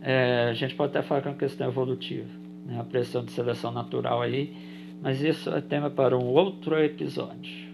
É, 0.00 0.48
a 0.50 0.54
gente 0.54 0.74
pode 0.74 0.90
até 0.90 1.06
falar 1.06 1.22
que 1.22 1.28
é 1.28 1.30
uma 1.30 1.36
questão 1.36 1.68
evolutiva, 1.68 2.28
né? 2.66 2.80
a 2.80 2.84
pressão 2.84 3.24
de 3.24 3.32
seleção 3.32 3.70
natural 3.70 4.20
aí, 4.22 4.54
mas 5.00 5.22
isso 5.22 5.50
é 5.50 5.60
tema 5.60 5.90
para 5.90 6.16
um 6.16 6.24
outro 6.24 6.78
episódio. 6.78 7.70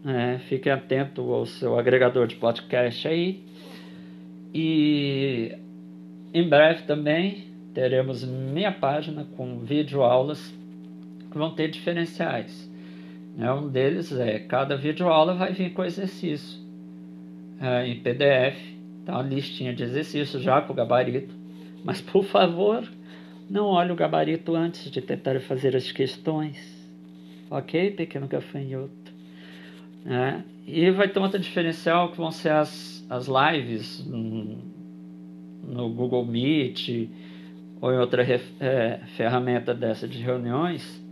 Né? 0.04 0.40
Fique 0.48 0.70
atento 0.70 1.22
ao 1.34 1.46
seu 1.46 1.78
agregador 1.78 2.26
de 2.26 2.36
podcast 2.36 3.06
aí. 3.08 3.44
E 4.54 5.54
em 6.34 6.48
breve 6.48 6.84
também 6.84 7.48
teremos 7.74 8.24
minha 8.24 8.72
página 8.72 9.28
com 9.36 9.60
vídeo 9.60 10.02
aulas 10.04 10.54
que 11.30 11.38
vão 11.38 11.54
ter 11.54 11.70
diferenciais. 11.70 12.72
Né? 13.36 13.52
Um 13.52 13.68
deles 13.68 14.12
é 14.14 14.40
cada 14.40 14.78
vídeo 14.78 15.10
aula 15.10 15.34
vai 15.34 15.52
vir 15.52 15.74
com 15.74 15.84
exercício 15.84 16.67
é, 17.60 17.88
em 17.88 18.00
PDF, 18.00 18.58
tá 19.06 19.14
uma 19.14 19.24
listinha 19.24 19.74
de 19.74 19.84
exercícios 19.84 20.42
já 20.44 20.62
com 20.62 20.74
o 20.74 20.76
gabarito. 20.76 21.34
Mas 21.84 22.02
por 22.02 22.24
favor, 22.24 22.88
não 23.50 23.68
olhe 23.68 23.92
o 23.92 23.96
gabarito 23.96 24.56
antes 24.56 24.92
de 24.92 25.02
tentar 25.02 25.40
fazer 25.42 25.76
as 25.76 25.92
questões. 25.92 26.76
Ok, 27.50 27.92
pequeno 27.92 28.28
gafanhoto? 28.28 29.14
É, 30.06 30.42
e 30.66 30.92
vai 30.92 31.08
ter 31.08 31.20
outro 31.20 31.40
diferencial 31.40 32.12
que 32.12 32.18
vão 32.18 32.32
ser 32.32 32.52
as, 32.52 33.06
as 33.10 33.28
lives 33.28 34.06
no, 34.06 34.58
no 35.64 35.90
Google 35.90 36.26
Meet 36.26 37.10
ou 37.80 37.94
em 37.94 37.98
outra 37.98 38.24
é, 38.60 39.00
ferramenta 39.16 39.74
dessa 39.74 40.08
de 40.08 40.18
reuniões, 40.18 41.04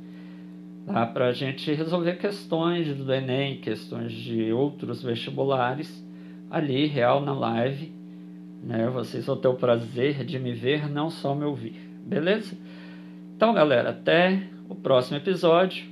tá? 0.86 1.06
para 1.06 1.28
a 1.28 1.32
gente 1.32 1.74
resolver 1.74 2.18
questões 2.18 2.94
do 2.96 3.14
Enem, 3.14 3.62
questões 3.62 4.12
de 4.12 4.52
outros 4.52 5.04
vestibulares, 5.04 6.05
ali, 6.50 6.86
real, 6.86 7.22
na 7.22 7.34
live. 7.34 7.92
Né? 8.64 8.88
Vocês 8.88 9.26
vão 9.26 9.38
ter 9.38 9.48
o 9.48 9.56
prazer 9.56 10.24
de 10.24 10.40
me 10.40 10.54
ver, 10.54 10.90
não 10.90 11.10
só 11.10 11.36
me 11.36 11.46
ouvir. 11.46 11.74
Beleza? 12.06 12.56
Então, 13.36 13.54
galera, 13.54 13.90
até 13.90 14.44
o 14.70 14.76
próximo 14.76 15.18
episódio. 15.18 15.86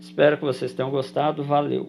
Espero 0.00 0.36
que 0.36 0.44
vocês 0.44 0.74
tenham 0.74 0.90
gostado. 0.90 1.42
Valeu! 1.42 1.80